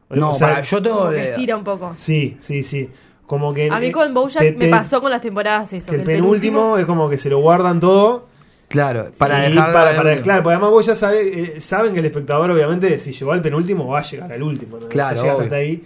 No, 0.10 0.32
O 0.32 0.34
sea, 0.34 0.48
para, 0.48 0.62
yo 0.63 0.82
tengo... 0.82 0.98
Como 1.02 1.12
que 1.12 1.30
estira 1.30 1.56
un 1.56 1.63
poco. 1.63 1.94
Sí, 1.98 2.38
sí, 2.42 2.63
sí. 2.63 2.90
Como 3.28 3.54
que 3.54 3.70
A 3.70 3.80
mí 3.80 3.88
eh, 3.88 3.92
con 3.92 4.12
Bojack 4.16 4.42
te- 4.42 4.52
me 4.54 4.70
pasó 4.70 5.00
con 5.02 5.12
las 5.12 5.22
temporadas 5.22 5.72
eso. 5.74 5.92
que 5.92 5.98
el 5.98 6.04
penúltimo, 6.04 6.78
es 6.78 6.86
como 6.88 7.08
que 7.10 7.18
se 7.18 7.30
lo 7.30 7.38
guardan 7.40 7.80
todo 7.80 8.26
Claro, 8.70 9.12
para 9.18 9.40
dejar. 9.42 9.72
para, 9.72 9.96
para- 9.96 10.16
claro, 10.22 10.42
porque 10.44 10.56
además 10.56 10.72
vos 10.72 10.86
ya 10.88 10.96
sabe, 10.96 11.56
eh, 11.58 11.62
saben 11.62 11.94
que 11.94 12.00
el 12.00 12.06
espectador 12.06 12.50
obviamente 12.52 12.98
si 13.00 13.12
llegó 13.12 13.32
al 13.34 13.42
penúltimo 13.42 13.86
va 13.88 14.00
a 14.00 14.04
llegar 14.04 14.32
al 14.34 14.42
último, 14.42 14.78
¿no? 14.80 14.88
Claro, 14.88 15.40
hasta 15.40 15.56
ahí. 15.56 15.84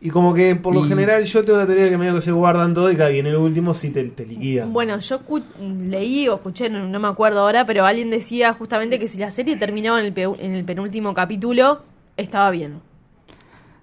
Y 0.00 0.08
como 0.10 0.32
que 0.32 0.54
por 0.54 0.72
lo 0.72 0.86
Y- 0.86 0.88
general 0.88 1.24
yo 1.24 1.42
tengo 1.44 1.58
la 1.58 1.66
teoría 1.66 1.84
de 1.86 1.90
que 1.90 1.98
medio 1.98 2.14
que 2.14 2.20
se 2.20 2.30
guardan 2.30 2.72
todo 2.74 2.92
y, 2.92 2.94
claro, 2.94 3.12
y 3.12 3.18
en 3.18 3.26
el 3.26 3.34
último 3.36 3.74
sí 3.74 3.90
te, 3.90 4.04
te 4.10 4.24
liquidan. 4.24 4.72
Bueno, 4.72 4.96
yo 5.00 5.18
escu- 5.20 5.42
leí 5.88 6.28
o 6.28 6.36
escuché, 6.36 6.70
no, 6.70 6.86
no 6.86 7.00
me 7.00 7.08
acuerdo 7.08 7.40
ahora, 7.40 7.66
pero 7.66 7.84
alguien 7.84 8.08
decía 8.10 8.52
justamente 8.52 9.00
que 9.00 9.08
si 9.08 9.18
la 9.18 9.32
serie 9.32 9.56
terminaba 9.56 9.98
en 9.98 10.06
el, 10.06 10.12
pe- 10.12 10.22
en 10.38 10.54
el 10.54 10.64
penúltimo 10.64 11.12
capítulo, 11.14 11.82
estaba 12.16 12.52
bien. 12.52 12.80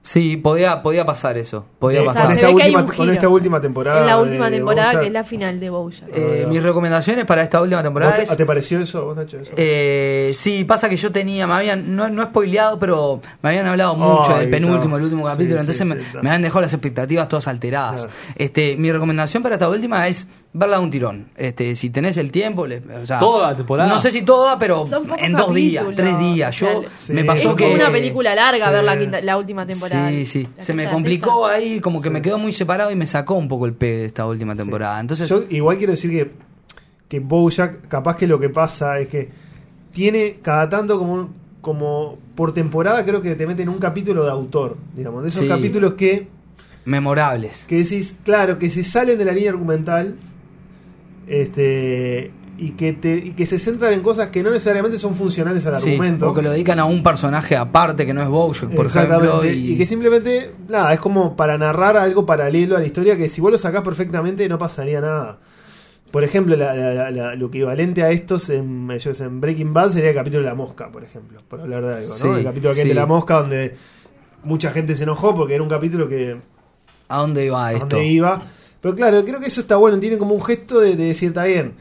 Sí, 0.07 0.37
podía, 0.37 0.81
podía 0.81 1.05
pasar 1.05 1.37
eso. 1.37 1.65
Podía 1.79 2.05
pasar. 2.05 2.31
esta 2.31 2.49
última, 2.49 2.85
con 2.85 3.09
esta 3.09 3.27
última 3.27 3.59
temporada. 3.59 3.99
en 3.99 4.05
la 4.07 4.21
última 4.21 4.49
de 4.49 4.55
temporada, 4.55 5.01
que 5.01 5.07
es 5.07 5.11
la 5.11 5.25
final 5.25 5.59
de 5.59 5.69
Bojack. 5.69 6.07
Eh, 6.15 6.45
mis 6.47 6.63
recomendaciones 6.63 7.25
para 7.25 7.43
esta 7.43 7.61
última 7.61 7.83
temporada 7.83 8.11
¿Vos 8.13 8.25
te, 8.25 8.31
es. 8.31 8.37
¿Te 8.37 8.45
pareció 8.45 8.79
eso, 8.79 9.03
vos, 9.03 9.17
Nacho? 9.17 9.37
Eso? 9.37 9.51
Eh, 9.57 10.31
sí, 10.33 10.63
pasa 10.63 10.87
que 10.87 10.95
yo 10.95 11.11
tenía, 11.11 11.45
me 11.45 11.51
habían, 11.53 11.93
no, 11.93 12.07
no 12.07 12.23
he 12.23 12.25
spoileado, 12.27 12.79
pero 12.79 13.19
me 13.41 13.49
habían 13.49 13.67
hablado 13.67 13.95
mucho 13.95 14.33
Ay, 14.33 14.41
del 14.43 14.49
penúltimo, 14.51 14.91
no. 14.91 14.97
el 14.97 15.03
último 15.03 15.23
Sí, 15.25 15.31
capítulo, 15.33 15.55
sí, 15.55 15.59
entonces 15.59 15.77
sí, 15.77 16.13
me, 16.15 16.21
me 16.23 16.29
han 16.29 16.41
dejado 16.41 16.61
las 16.61 16.71
expectativas 16.71 17.27
todas 17.27 17.47
alteradas. 17.49 18.03
Claro. 18.03 18.17
Este, 18.37 18.77
mi 18.77 18.89
recomendación 18.89 19.43
para 19.43 19.55
esta 19.55 19.67
última 19.67 20.07
es 20.07 20.29
verla 20.53 20.77
de 20.77 20.83
un 20.83 20.89
tirón. 20.89 21.27
Este, 21.35 21.75
si 21.75 21.89
tenés 21.89 22.15
el 22.17 22.31
tiempo, 22.31 22.65
le- 22.65 22.81
o 23.03 23.05
sea, 23.05 23.19
¿Toda 23.19 23.51
la 23.51 23.55
temporada? 23.57 23.89
No 23.89 23.99
sé 23.99 24.09
si 24.09 24.21
toda, 24.23 24.57
pero 24.57 24.87
en 25.17 25.33
dos 25.33 25.53
días, 25.53 25.85
tres 25.95 26.17
días. 26.17 26.55
Yo 26.55 26.83
Sí. 27.05 27.11
me 27.13 27.21
es 27.21 27.27
pasó 27.27 27.43
como 27.49 27.57
que 27.57 27.73
una 27.75 27.91
película 27.91 28.33
larga 28.33 28.67
Sí. 28.67 28.71
ver 28.71 28.83
la, 28.85 28.97
quinta- 28.97 29.21
la 29.21 29.37
última 29.37 29.65
temporada. 29.67 29.96
Sí, 30.09 30.25
sí. 30.25 30.47
La 30.57 30.63
Se 30.63 30.73
me 30.73 30.89
complicó 30.89 31.45
ahí, 31.45 31.79
como 31.79 32.01
que 32.01 32.09
me 32.09 32.21
quedó 32.21 32.37
muy 32.37 32.53
separado 32.53 32.91
y 32.91 32.95
me 32.95 33.07
sacó 33.07 33.35
un 33.35 33.47
poco 33.47 33.65
el 33.65 33.73
pe 33.73 33.85
de 33.87 34.05
esta 34.05 34.25
última 34.25 34.55
temporada. 34.55 34.99
Entonces, 34.99 35.29
Yo 35.29 35.43
igual 35.49 35.77
quiero 35.77 35.91
decir 35.91 36.11
que, 36.11 36.31
que 37.09 37.19
Bojack, 37.19 37.87
capaz 37.87 38.15
que 38.17 38.27
lo 38.27 38.39
que 38.39 38.49
pasa 38.49 38.99
es 38.99 39.07
que 39.07 39.29
tiene 39.91 40.39
cada 40.41 40.69
tanto 40.69 40.97
como 40.99 41.13
un- 41.13 41.29
como 41.61 42.17
por 42.35 42.53
temporada 42.53 43.03
creo 43.03 43.21
que 43.21 43.35
te 43.35 43.45
meten 43.47 43.67
un 43.69 43.77
capítulo 43.79 44.23
de 44.23 44.29
autor, 44.31 44.77
digamos, 44.95 45.23
de 45.23 45.29
esos 45.29 45.41
Sí. 45.41 45.47
capítulos 45.47 45.93
que, 45.95 46.27
memorables. 46.85 47.65
que 47.67 47.77
decís, 47.77 48.17
claro, 48.23 48.57
que 48.59 48.69
se 48.69 48.83
salen 48.83 49.17
de 49.17 49.25
la 49.25 49.31
línea 49.33 49.49
argumental 49.49 50.15
este 51.27 52.31
y 52.59 52.71
que 52.71 52.93
te 52.93 53.15
y 53.15 53.31
que 53.31 53.45
se 53.45 53.59
centran 53.59 53.93
en 53.93 54.01
cosas 54.01 54.29
que 54.29 54.41
no 54.41 54.49
necesariamente 54.49 54.97
son 54.97 55.13
funcionales 55.15 55.65
al 55.67 55.77
Sí, 55.79 55.91
argumento. 55.91 56.29
o 56.29 56.33
que 56.33 56.41
lo 56.41 56.51
dedican 56.51 56.79
a 56.79 56.85
un 56.85 57.03
personaje 57.03 57.55
aparte 57.55 58.05
que 58.05 58.13
no 58.13 58.21
es 58.21 58.27
Bojack, 58.27 58.69
por 58.73 58.87
ejemplo. 58.87 59.45
Y, 59.45 59.73
y... 59.73 59.77
que 59.77 59.85
simplemente, 59.85 60.53
nada, 60.67 60.91
es 60.93 60.99
como 60.99 61.35
para 61.35 61.57
narrar 61.57 61.97
algo 61.97 62.25
paralelo 62.25 62.75
a 62.75 62.79
la 62.79 62.85
historia 62.85 63.15
que 63.15 63.29
si 63.29 63.41
vos 63.41 63.51
lo 63.51 63.57
sacás 63.57 63.83
perfectamente 63.83 64.47
no 64.49 64.57
pasaría 64.57 65.01
nada. 65.01 65.37
Por 66.11 66.23
ejemplo, 66.23 66.55
la- 66.55 66.73
la- 66.73 67.11
la- 67.11 67.35
lo 67.35 67.47
equivalente 67.47 68.01
a 68.01 68.09
estos 68.11 68.49
en, 68.49 68.87
Breaking 68.87 69.73
Bad 69.73 69.91
sería 69.91 70.09
el 70.11 70.15
capítulo 70.15 70.41
de 70.43 70.49
la 70.49 70.55
mosca, 70.55 70.89
por 70.89 71.03
ejemplo, 71.03 71.41
por 71.47 71.59
hablar 71.61 71.83
de 71.85 71.95
algo, 71.95 72.07
¿no? 72.09 72.15
Sí, 72.15 72.27
el 72.29 72.43
capítulo 72.45 72.71
aquel 72.71 72.83
sí. 72.83 72.89
de 72.89 72.95
la 72.95 73.05
mosca 73.05 73.41
donde 73.41 73.75
mucha 74.43 74.71
gente 74.71 74.95
se 74.95 75.03
enojó 75.03 75.35
porque 75.35 75.53
era 75.55 75.63
un 75.63 75.69
capítulo 75.69 76.07
que 76.07 76.37
¿A 77.09 77.17
dónde 77.17 77.45
iba 77.45 77.65
a 77.67 77.73
esto? 77.73 77.87
dónde 77.87 78.05
iba. 78.05 78.41
Pero 78.81 78.95
claro, 78.95 79.23
creo 79.25 79.39
que 79.39 79.47
eso 79.47 79.61
está 79.61 79.75
bueno, 79.75 79.99
tiene 79.99 80.17
como 80.17 80.33
un 80.33 80.41
gesto 80.43 80.79
de, 80.79 80.95
de 80.95 81.05
decir, 81.05 81.29
está 81.29 81.43
bien, 81.43 81.73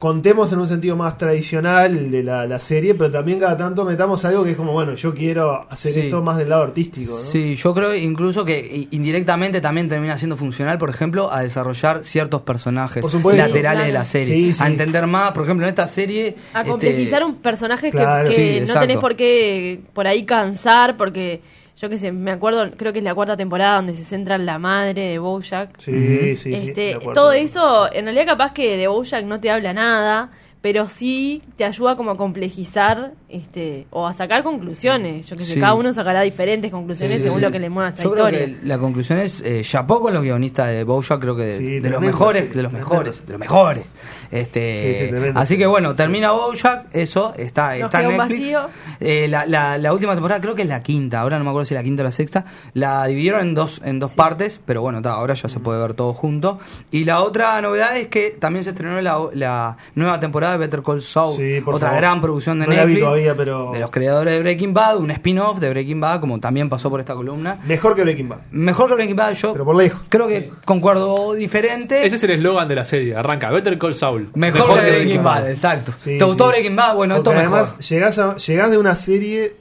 contemos 0.00 0.50
en 0.50 0.58
un 0.60 0.66
sentido 0.66 0.96
más 0.96 1.18
tradicional 1.18 2.10
de 2.10 2.22
la, 2.22 2.46
la 2.46 2.58
serie, 2.58 2.94
pero 2.94 3.12
también 3.12 3.38
cada 3.38 3.54
tanto 3.58 3.84
metamos 3.84 4.24
algo 4.24 4.42
que 4.44 4.52
es 4.52 4.56
como, 4.56 4.72
bueno, 4.72 4.94
yo 4.94 5.14
quiero 5.14 5.66
hacer 5.70 5.92
Sí. 5.92 6.00
esto 6.00 6.22
más 6.22 6.38
del 6.38 6.48
lado 6.48 6.62
artístico, 6.62 7.12
¿no? 7.22 7.30
Sí, 7.30 7.54
yo 7.54 7.74
creo 7.74 7.94
incluso 7.94 8.42
que 8.46 8.88
indirectamente 8.92 9.60
también 9.60 9.90
termina 9.90 10.16
siendo 10.16 10.38
funcional, 10.38 10.78
por 10.78 10.88
ejemplo, 10.88 11.30
a 11.30 11.42
desarrollar 11.42 12.02
ciertos 12.02 12.40
personajes 12.40 13.04
laterales 13.36 13.86
de 13.88 13.92
la 13.92 14.06
serie. 14.06 14.34
Sí, 14.34 14.52
sí. 14.54 14.62
A 14.62 14.68
entender 14.68 15.06
más, 15.06 15.32
por 15.32 15.44
ejemplo, 15.44 15.66
en 15.66 15.68
esta 15.68 15.86
serie. 15.86 16.34
A 16.54 16.60
este, 16.60 16.70
complejizar 16.70 17.22
un 17.22 17.34
personaje 17.36 17.90
que- 17.90 17.98
Claro. 17.98 18.30
que, 18.30 18.64
Sí, 18.64 18.72
no 18.72 18.80
tenés 18.80 18.96
por 18.96 19.14
qué 19.16 19.80
por 19.92 20.06
ahí 20.06 20.24
cansar, 20.24 20.96
porque 20.96 21.42
yo 21.80 21.88
qué 21.88 21.96
sé, 21.96 22.12
me 22.12 22.30
acuerdo, 22.30 22.70
creo 22.76 22.92
que 22.92 22.98
es 22.98 23.04
la 23.04 23.14
cuarta 23.14 23.38
temporada 23.38 23.76
donde 23.76 23.96
se 23.96 24.04
centra 24.04 24.34
en 24.34 24.44
la 24.44 24.58
madre 24.58 25.06
de 25.08 25.18
Bojack. 25.18 25.80
Sí, 25.80 26.36
sí, 26.36 26.54
sí, 26.54 26.54
este, 26.54 26.94
acuerdo. 26.94 27.14
todo 27.14 27.32
eso, 27.32 27.90
en 27.90 28.04
realidad 28.04 28.26
capaz 28.26 28.52
que 28.52 28.76
de 28.76 28.86
Bojack 28.86 29.24
no 29.24 29.40
te 29.40 29.50
habla 29.50 29.72
nada, 29.72 30.30
pero 30.60 30.88
sí 30.88 31.42
te 31.56 31.64
ayuda 31.64 31.96
como 31.96 32.10
a 32.10 32.18
complejizar 32.18 33.12
este 33.30 33.86
o 33.90 34.06
a 34.06 34.12
sacar 34.12 34.42
conclusiones. 34.42 35.26
Yo 35.26 35.36
que 35.36 35.44
sé, 35.44 35.54
Sí. 35.54 35.60
cada 35.60 35.74
uno 35.74 35.92
sacará 35.92 36.22
diferentes 36.22 36.70
conclusiones 36.70 37.18
Sí, 37.18 37.22
según 37.24 37.38
sí. 37.38 37.44
lo 37.44 37.50
que 37.50 37.58
le 37.58 37.70
mueva 37.70 37.90
esa 37.90 38.02
Yo 38.02 38.12
creo 38.12 38.28
historia. 38.28 38.46
que 38.60 38.66
la 38.66 38.78
conclusión 38.78 39.18
es 39.18 39.40
eh, 39.44 39.62
chapó 39.64 40.00
con 40.00 40.12
los 40.14 40.22
guionistas 40.22 40.68
de 40.68 40.84
Bojack, 40.84 41.20
creo 41.20 41.36
que 41.36 41.42
de, 41.44 41.58
Sí, 41.58 41.80
de 41.80 41.90
los 41.90 42.00
mejores, 42.00 42.42
sí, 42.44 42.48
de 42.56 42.62
los 42.62 42.70
tremendo. 42.72 42.88
mejores, 42.90 43.26
de 43.26 43.32
los 43.32 43.40
mejores. 43.40 43.84
Este, 44.30 44.94
Sí, 44.98 45.04
sí, 45.04 45.10
tremendo. 45.10 45.40
así 45.40 45.58
que 45.58 45.66
bueno, 45.66 45.94
termina 45.94 46.30
Bojack, 46.32 46.86
eso 46.94 47.32
está, 47.36 47.74
Nos 47.76 47.84
está 47.86 48.02
en 48.02 48.08
Netflix. 48.16 48.40
vacío. 48.52 48.60
Eh, 49.00 49.26
la, 49.28 49.46
la, 49.46 49.78
la 49.78 49.92
última 49.92 50.12
temporada 50.12 50.40
creo 50.40 50.54
que 50.54 50.62
es 50.62 50.68
la 50.68 50.82
quinta, 50.82 51.20
ahora 51.20 51.38
no 51.38 51.44
me 51.44 51.50
acuerdo 51.50 51.64
si 51.66 51.74
la 51.74 51.82
quinta 51.82 52.02
o 52.02 52.04
la 52.04 52.12
sexta. 52.12 52.44
La 52.74 53.04
dividieron 53.06 53.40
en 53.40 53.54
dos, 53.54 53.80
en 53.84 53.98
dos 53.98 54.12
partes, 54.12 54.60
pero 54.64 54.82
bueno, 54.82 55.02
ta, 55.02 55.12
ahora 55.12 55.34
ya 55.34 55.48
se 55.48 55.58
puede 55.60 55.80
ver 55.80 55.94
todo 55.94 56.14
junto. 56.14 56.58
Y 56.90 57.04
la 57.04 57.22
otra 57.22 57.60
novedad 57.60 57.96
es 57.96 58.08
que 58.08 58.30
también 58.30 58.64
se 58.64 58.70
estrenó 58.70 59.00
la, 59.00 59.18
la 59.34 59.76
nueva 59.94 60.20
temporada 60.20 60.52
de 60.52 60.58
Better 60.58 60.82
Call 60.82 61.02
Saul, 61.02 61.40
otra 61.66 61.88
favor. 61.88 61.96
gran 62.00 62.20
producción 62.20 62.60
de 62.60 62.66
No 62.66 62.72
la 62.72 62.84
vi 62.84 62.94
Netflix. 62.94 63.10
Todavía, 63.22 63.34
pero- 63.36 63.70
De 63.72 63.80
los 63.80 63.90
creadores 63.90 64.34
de 64.34 64.40
Breaking 64.40 64.72
Bad, 64.74 64.96
un 64.98 65.10
spin-off 65.10 65.58
de 65.60 65.70
Breaking 65.70 66.00
Bad, 66.00 66.20
como 66.20 66.38
también 66.40 66.68
pasó 66.68 66.90
por 66.90 67.00
esta 67.00 67.14
columna. 67.14 67.60
Mejor 67.66 67.94
que 67.94 68.02
Breaking 68.02 68.28
Bad. 68.28 68.38
Mejor 68.50 68.88
que 68.88 68.94
Breaking 68.94 69.16
Bad, 69.16 69.32
yo 69.34 69.52
Pero 69.52 69.64
por 69.64 69.76
lejos. 69.76 70.00
creo 70.08 70.26
que 70.28 70.50
concuerdo 70.64 71.34
diferente. 71.34 72.04
Ese 72.04 72.16
es 72.16 72.24
el 72.24 72.30
eslogan 72.30 72.68
de 72.68 72.74
la 72.76 72.84
serie. 72.84 73.14
Arranca 73.14 73.50
Better 73.50 73.78
Call 73.78 73.94
Saul. 73.94 74.30
mejor, 74.34 74.80
que 74.80 74.90
Breaking 74.90 75.22
Bad, 75.22 75.48
exacto. 75.50 75.92
Sí, 75.96 76.18
¿Te 76.18 76.24
gustó 76.24 76.44
sí. 76.46 76.50
Breaking 76.50 76.76
Bad? 76.76 76.94
Bueno, 76.94 77.16
Porque 77.16 77.30
esto 77.30 77.40
además 77.40 77.68
mejor. 77.70 77.84
llegás, 77.84 78.18
a- 78.18 78.36
llegás 78.36 78.70
de 78.70 78.78
una 78.78 78.96
serie 78.96 79.56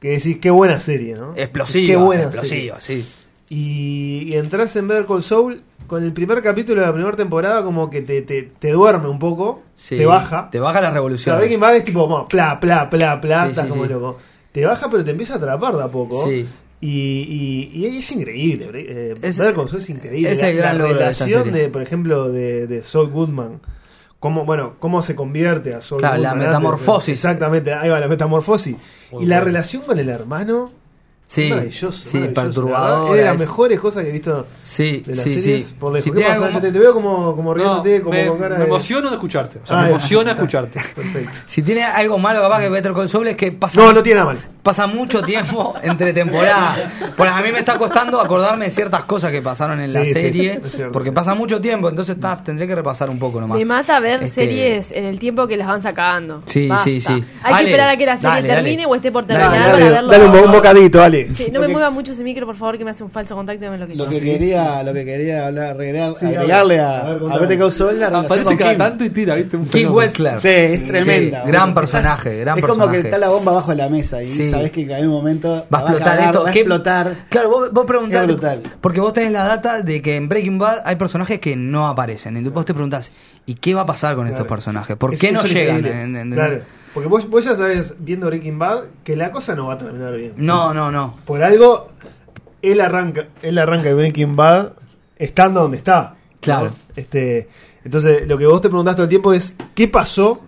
que 0.00 0.08
decís, 0.08 0.38
qué 0.38 0.50
buena 0.50 0.80
serie, 0.80 1.14
¿no? 1.14 1.32
Explosiva, 1.36 1.86
Qué 1.86 1.96
buena 1.96 2.22
explosiva, 2.24 2.80
serie. 2.80 3.02
sí. 3.04 3.12
Y, 3.54 4.24
y 4.32 4.36
entras 4.36 4.74
en 4.76 4.88
Better 4.88 5.04
Call 5.04 5.22
Saul, 5.22 5.60
con 5.86 6.02
el 6.02 6.12
primer 6.14 6.40
capítulo 6.42 6.80
de 6.80 6.86
la 6.86 6.92
primera 6.94 7.14
temporada 7.16 7.62
como 7.62 7.90
que 7.90 8.00
te, 8.00 8.22
te, 8.22 8.44
te 8.58 8.70
duerme 8.72 9.08
un 9.08 9.18
poco, 9.18 9.62
Sí, 9.74 9.96
te 9.98 10.06
baja. 10.06 10.48
Te 10.50 10.58
baja 10.58 10.80
la 10.80 10.90
revolución. 10.90 11.36
Breaking 11.36 11.60
Bad 11.60 11.76
es 11.76 11.84
tipo, 11.84 12.26
pla, 12.28 12.58
pla, 12.58 12.88
pla, 12.88 13.20
pla, 13.20 13.44
Sí, 13.44 13.50
estás 13.50 13.64
sí, 13.66 13.70
como 13.70 13.84
sí. 13.84 13.90
loco. 13.92 14.16
Te 14.52 14.64
baja 14.64 14.88
pero 14.90 15.04
te 15.04 15.10
empieza 15.10 15.34
a 15.34 15.36
atrapar 15.36 15.76
de 15.76 15.82
a 15.82 15.88
poco. 15.88 16.26
Sí. 16.26 16.46
Y, 16.80 17.70
y, 17.74 17.78
y 17.78 17.98
es 17.98 18.10
increíble. 18.12 18.70
eh, 18.74 19.14
Es- 19.20 19.36
Better 19.38 19.54
Call 19.54 19.68
Saul 19.68 19.82
es 19.82 19.90
increíble. 19.90 20.32
es 20.32 20.40
la, 20.40 20.48
el 20.48 20.56
gran 20.56 20.78
la 20.78 20.84
logro 20.84 20.98
de 21.04 21.10
esta 21.10 21.24
relación 21.26 21.52
de, 21.52 21.68
por 21.68 21.82
ejemplo, 21.82 22.30
de, 22.32 22.66
de 22.66 22.82
Saul 22.84 23.10
Goodman. 23.10 23.60
Cómo, 24.18 24.44
bueno, 24.46 24.74
cómo 24.78 25.02
se 25.02 25.14
convierte 25.14 25.74
a 25.74 25.82
Saul 25.82 26.00
Claro, 26.00 26.16
la 26.22 26.30
Goodman. 26.30 26.46
metamorfosis. 26.46 27.12
Exactamente, 27.14 27.74
ahí 27.74 27.90
va 27.90 28.00
la 28.00 28.08
metamorfosis. 28.08 28.76
Muy 29.10 29.24
y 29.24 29.26
la 29.26 29.40
relación 29.40 29.82
con 29.82 29.98
el 29.98 30.08
hermano. 30.08 30.72
Sí, 31.26 31.48
maravilloso. 31.48 31.92
sí, 31.92 32.18
maravilloso. 32.18 32.64
verdad, 32.66 33.06
Es 33.10 33.16
de 33.16 33.24
las 33.24 33.34
es- 33.36 33.40
mejores 33.40 33.80
cosas 33.80 34.02
que 34.02 34.08
he 34.10 34.12
visto 34.12 34.46
Sí, 34.64 35.02
de 35.06 35.14
las 35.14 35.24
sí, 35.24 35.40
series. 35.40 35.64
sí. 35.66 35.74
Por 35.80 35.92
lejos. 35.92 36.04
Si 36.04 36.10
¿Qué 36.10 36.16
tiene 36.16 36.30
pasa? 36.30 36.46
algo- 36.46 36.60
Te, 36.60 36.72
te 36.72 36.78
veo 36.78 36.92
como, 36.92 37.34
como 37.36 37.50
No, 37.50 37.54
riéndote, 37.54 38.02
como 38.02 38.14
me, 38.18 38.26
con 38.26 38.38
cara 38.38 38.54
me 38.56 38.60
de. 38.60 38.66
emociono 38.66 39.08
de 39.08 39.14
escucharte. 39.14 39.60
O 39.64 39.66
sea, 39.66 39.78
Ah, 39.78 39.82
me 39.84 39.88
emociona 39.90 40.32
escucharte. 40.32 40.78
Perfecto. 40.94 41.38
Si 41.46 41.62
tiene 41.62 41.84
algo 41.84 42.18
malo 42.18 42.42
capaz 42.42 42.60
que 42.60 42.68
Better 42.68 42.92
Call 42.92 43.08
Saul 43.08 43.28
es 43.28 43.36
que 43.36 43.50
pasa, 43.52 43.80
No, 43.80 43.92
no 43.94 44.02
tiene 44.02 44.20
nada 44.20 44.34
mal. 44.34 44.42
pasa 44.62 44.86
mucho 44.86 45.22
tiempo 45.22 45.74
entre 45.82 46.12
temporadas. 46.12 46.78
Bueno, 47.16 47.34
a 47.34 47.40
mí 47.40 47.50
me 47.50 47.60
está 47.60 47.78
costando 47.78 48.20
acordarme 48.20 48.66
de 48.66 48.70
ciertas 48.70 49.04
cosas 49.04 49.32
que 49.32 49.40
pasaron 49.40 49.80
en 49.80 49.90
la 49.92 50.04
serie, 50.04 50.60
cierto. 50.70 50.92
porque 50.92 51.12
pasa 51.12 51.34
mucho 51.34 51.62
tiempo, 51.62 51.88
entonces 51.88 52.20
ta, 52.20 52.42
tendré 52.44 52.66
que 52.66 52.74
repasar 52.74 53.08
un 53.08 53.18
poco 53.18 53.40
nomás. 53.40 53.58
Me 53.58 53.64
mata 53.64 53.98
ver 54.00 54.22
Este, 54.22 54.42
series 54.42 54.92
en 54.92 55.06
el 55.06 55.18
tiempo 55.18 55.46
que 55.48 55.56
las 55.56 55.66
van 55.66 55.80
sacando. 55.80 56.42
Sí, 56.44 56.68
Basta. 56.68 56.84
sí, 56.84 57.00
sí. 57.00 57.12
Hay 57.42 57.52
Dale, 57.54 57.64
que 57.64 57.70
esperar 57.70 57.88
a 57.88 57.96
que 57.96 58.04
la 58.06 58.16
serie 58.18 58.28
dale, 58.30 58.48
dale. 58.48 58.60
termine 58.62 58.84
o 58.86 58.94
esté 58.94 59.10
por 59.10 59.24
terminar 59.24 59.50
Dale, 59.50 59.62
para 59.72 59.76
verlo. 59.90 60.10
dale 60.10 60.24
un, 60.26 60.46
un 60.46 60.52
bocadito, 60.52 60.98
dale. 60.98 61.21
Sí, 61.30 61.46
no 61.48 61.54
Lo 61.54 61.60
me 61.60 61.66
que- 61.66 61.72
mueva 61.72 61.90
mucho 61.90 62.12
ese 62.12 62.24
micro, 62.24 62.46
por 62.46 62.56
favor, 62.56 62.78
que 62.78 62.84
me 62.84 62.90
hace 62.90 63.04
un 63.04 63.10
falso 63.10 63.34
contacto 63.36 63.64
y 63.64 63.68
me 63.68 63.78
lo 63.78 63.86
que 63.86 63.94
Lo 63.94 64.08
que 64.08 64.20
quería, 64.20 64.82
lo 64.82 64.92
que 64.92 65.04
quería 65.04 65.46
hablar, 65.46 65.70
agregar, 65.72 66.14
Sí, 66.14 66.26
agregarle 66.26 66.80
a 66.80 67.00
a. 67.00 67.38
Better 67.38 67.58
Call 67.58 67.72
Saul 67.72 68.00
la 68.00 68.06
relación 68.08 68.24
Aparece 68.24 68.44
con 68.48 68.56
cada 68.56 68.70
Kim. 68.70 68.78
tanto 68.78 69.04
y 69.04 69.10
tira, 69.10 69.34
¿viste? 69.36 69.56
Un 69.56 69.66
Kim. 69.66 69.92
Wexler. 69.92 70.40
Sí, 70.40 70.48
es 70.48 70.86
tremenda. 70.86 71.42
Sí, 71.42 71.48
gran 71.48 71.74
personaje, 71.74 72.40
gran 72.40 72.58
es 72.58 72.64
como 72.64 72.74
personaje. 72.78 73.02
que 73.02 73.08
está 73.08 73.18
la 73.18 73.28
bomba 73.28 73.52
bajo 73.52 73.74
la 73.74 73.88
mesa 73.88 74.22
y 74.22 74.26
Sí. 74.26 74.50
sabes 74.50 74.70
que 74.70 74.82
en 74.82 74.92
algún 74.92 75.10
momento 75.14 75.66
Va 75.72 75.78
a 75.78 75.82
explotar 75.82 76.20
esto. 76.20 76.42
va 76.44 76.48
a 76.48 76.52
¿Qué- 76.52 76.58
explotar. 76.60 77.16
Claro, 77.28 77.50
vos, 77.50 77.72
vos 77.72 77.84
preguntás. 77.86 78.28
Es. 78.28 78.60
Porque 78.80 79.00
vos 79.00 79.12
tenés 79.12 79.32
la 79.32 79.44
data 79.44 79.82
de 79.82 80.00
que 80.02 80.16
en 80.16 80.28
Breaking 80.28 80.58
Bad 80.58 80.82
hay 80.84 80.96
personajes 80.96 81.38
que 81.38 81.56
no 81.56 81.88
aparecen. 81.88 82.36
Y 82.36 82.48
vos 82.48 82.64
te 82.64 82.74
preguntás, 82.74 83.10
¿y 83.46 83.54
qué 83.54 83.74
va 83.74 83.82
a 83.82 83.86
pasar 83.86 84.14
con 84.16 84.26
estos 84.26 84.46
personajes? 84.46 84.96
¿Por 84.96 85.14
Es- 85.14 85.20
qué 85.20 85.32
no 85.32 85.42
es 85.42 85.52
llegan? 85.52 85.82
Claro. 86.32 86.60
Porque 86.94 87.08
vos, 87.08 87.28
vos 87.28 87.44
ya 87.44 87.56
sabes, 87.56 87.94
viendo 87.98 88.26
Breaking 88.26 88.58
Bad, 88.58 88.84
que 89.04 89.16
la 89.16 89.30
cosa 89.32 89.54
no 89.54 89.66
va 89.68 89.74
a 89.74 89.78
terminar 89.78 90.14
bien. 90.16 90.34
No, 90.36 90.74
no, 90.74 90.90
no. 90.92 91.16
Por 91.24 91.42
algo, 91.42 91.88
él 92.60 92.80
arranca, 92.80 93.28
él 93.42 93.58
arranca 93.58 93.88
de 93.88 93.94
Breaking 93.94 94.36
Bad 94.36 94.72
estando 95.16 95.62
donde 95.62 95.78
está. 95.78 96.10
¿no? 96.10 96.36
Claro. 96.40 96.70
Este, 96.96 97.48
entonces, 97.84 98.26
lo 98.28 98.36
que 98.38 98.46
vos 98.46 98.60
te 98.60 98.68
preguntás 98.68 98.94
todo 98.96 99.04
el 99.04 99.08
tiempo 99.10 99.32
es, 99.32 99.54
¿qué 99.74 99.88
pasó 99.88 100.40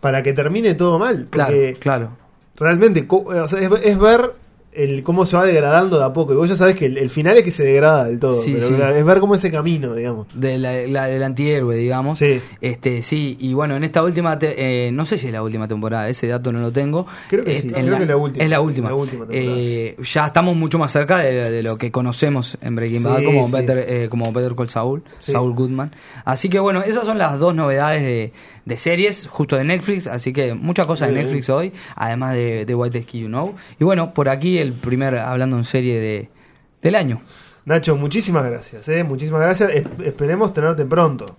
para 0.00 0.22
que 0.22 0.32
termine 0.32 0.74
todo 0.74 0.98
mal? 0.98 1.28
Claro, 1.30 1.50
Porque 1.52 1.74
claro. 1.78 2.08
realmente 2.56 3.06
co- 3.06 3.24
o 3.28 3.46
sea, 3.48 3.60
es, 3.60 3.70
es 3.84 3.98
ver 3.98 4.32
el 4.72 5.02
cómo 5.02 5.26
se 5.26 5.36
va 5.36 5.44
degradando 5.44 5.98
de 5.98 6.04
a 6.04 6.12
poco. 6.12 6.32
Y 6.32 6.36
vos 6.36 6.48
ya 6.48 6.56
sabes 6.56 6.76
que 6.76 6.86
el, 6.86 6.96
el 6.98 7.10
final 7.10 7.36
es 7.36 7.44
que 7.44 7.50
se 7.52 7.62
degrada 7.64 8.06
del 8.06 8.18
todo. 8.18 8.40
Sí, 8.42 8.52
pero 8.54 8.68
sí. 8.68 8.74
es 8.98 9.04
ver 9.04 9.20
cómo 9.20 9.34
ese 9.34 9.50
camino, 9.50 9.94
digamos. 9.94 10.26
de 10.34 10.56
la, 10.58 10.72
la- 10.86 11.06
del 11.06 11.22
antihéroe, 11.22 11.76
digamos. 11.76 12.18
Sí. 12.18 12.40
Este, 12.60 13.02
sí, 13.02 13.36
y 13.38 13.52
bueno, 13.54 13.76
en 13.76 13.84
esta 13.84 14.02
última, 14.02 14.38
te- 14.38 14.86
eh, 14.88 14.92
no 14.92 15.04
sé 15.04 15.18
si 15.18 15.26
es 15.26 15.32
la 15.32 15.42
última 15.42 15.68
temporada, 15.68 16.08
ese 16.08 16.26
dato 16.26 16.52
no 16.52 16.60
lo 16.60 16.72
tengo. 16.72 17.06
Creo 17.28 17.44
que 17.44 17.54
sí, 17.60 17.68
en 17.68 17.84
creo 17.84 17.96
que 17.98 18.02
es 18.04 18.08
la 18.08 18.16
última, 18.16 18.44
Es 18.44 18.50
la 18.50 18.60
última. 18.60 18.88
la 18.88 18.94
última 18.94 19.26
temporada, 19.26 19.56
Eh, 19.58 19.96
ya 20.02 20.26
estamos 20.26 20.56
mucho 20.56 20.78
más 20.78 20.90
cerca 20.90 21.18
de, 21.18 21.50
de 21.50 21.62
lo 21.62 21.76
que 21.76 21.90
conocemos 21.90 22.56
en 22.62 22.74
Breaking 22.76 23.02
Bad 23.02 23.24
como. 23.24 23.48
Better, 23.50 23.84
eh, 23.86 24.08
como 24.08 24.32
Better 24.32 24.54
Call 24.54 24.70
Saul. 24.70 25.02
Saul 25.18 25.52
Goodman. 25.54 25.92
Así 26.24 26.48
que 26.48 26.58
bueno, 26.58 26.82
esas 26.82 27.04
son 27.04 27.18
las 27.18 27.38
dos 27.38 27.54
novedades 27.54 28.02
de, 28.02 28.32
de 28.64 28.78
series, 28.78 29.26
justo 29.26 29.56
de 29.56 29.64
Netflix, 29.64 30.06
así 30.06 30.32
que 30.32 30.54
muchas 30.54 30.86
cosas 30.86 31.08
de 31.08 31.14
Netflix 31.16 31.50
hoy, 31.50 31.72
además 31.96 32.34
de, 32.34 32.64
de 32.64 32.74
White 32.74 33.02
Ski 33.02 33.20
You 33.20 33.26
Know. 33.28 33.54
Y 33.78 33.84
bueno, 33.84 34.14
por 34.14 34.28
aquí 34.28 34.61
el 34.62 34.72
primer, 34.72 35.16
hablando 35.18 35.56
en 35.58 35.64
serie 35.64 36.00
de, 36.00 36.30
del 36.80 36.94
año. 36.94 37.20
Nacho, 37.64 37.96
muchísimas 37.96 38.44
gracias, 38.44 38.88
¿eh? 38.88 39.04
Muchísimas 39.04 39.40
gracias. 39.42 39.70
Es- 39.70 39.84
esperemos 40.04 40.52
tenerte 40.54 40.84
pronto. 40.84 41.36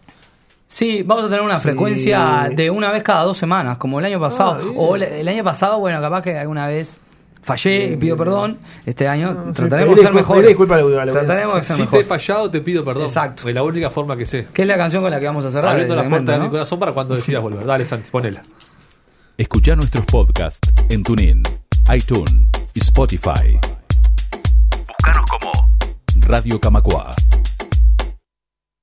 Sí, 0.67 1.03
vamos 1.03 1.25
a 1.25 1.27
tener 1.27 1.41
una 1.43 1.57
Sí. 1.57 1.63
frecuencia 1.63 2.49
de 2.55 2.69
una 2.69 2.91
vez 2.91 3.03
cada 3.03 3.23
dos 3.23 3.37
semanas, 3.37 3.77
como 3.77 3.99
el 3.99 4.05
año 4.05 4.19
pasado. 4.19 4.55
bien. 4.55 4.73
o 4.75 4.95
el, 4.95 5.27
año 5.27 5.43
pasado, 5.43 5.79
bueno, 5.79 6.01
capaz 6.01 6.21
que 6.23 6.37
alguna 6.37 6.65
vez 6.67 6.97
fallé 7.43 7.91
y 7.93 7.97
pido 7.97 8.15
perdón. 8.17 8.57
Este 8.85 9.07
año 9.07 9.33
No, 9.33 9.47
sí, 9.47 9.53
trataremos 9.53 9.95
de 9.97 10.01
ser 10.01 10.11
disculpa- 10.11 10.15
mejores. 10.15 10.47
disculpa. 10.47 10.77
Trataremos 11.11 11.55
de 11.57 11.63
ser 11.63 11.75
Si 11.75 11.85
te 11.87 11.99
he 11.99 12.03
fallado, 12.05 12.49
te 12.49 12.61
pido 12.61 12.85
perdón. 12.85 13.03
Exacto. 13.03 13.49
Es 13.49 13.53
la 13.53 13.61
única 13.63 13.89
forma 13.89 14.15
que 14.17 14.25
sé. 14.25 14.47
¿Qué 14.53 14.61
es 14.63 14.67
la 14.67 14.77
canción 14.77 15.03
con 15.03 15.11
la 15.11 15.19
que 15.19 15.25
vamos 15.27 15.43
a 15.45 15.51
cerrar? 15.51 15.71
Abriendo 15.71 15.95
la 15.95 16.07
puerta 16.09 16.31
de 16.31 16.37
no? 16.39 16.43
mi 16.45 16.49
corazón 16.49 16.79
para 16.79 16.93
cuando 16.93 17.15
decidas 17.15 17.41
volver. 17.43 17.65
Dale, 17.65 17.85
Santi, 17.85 18.09
ponela. 18.09 18.41
Escucha 19.37 19.75
nuestros 19.75 20.05
podcasts 20.05 20.71
en 20.89 21.03
TuneIn, 21.03 21.43
iTunes 21.93 22.33
Spotify. 22.75 23.59
Búscanos 24.87 25.25
como 25.29 25.51
Radio 26.27 26.59
Camacua. 26.59 27.13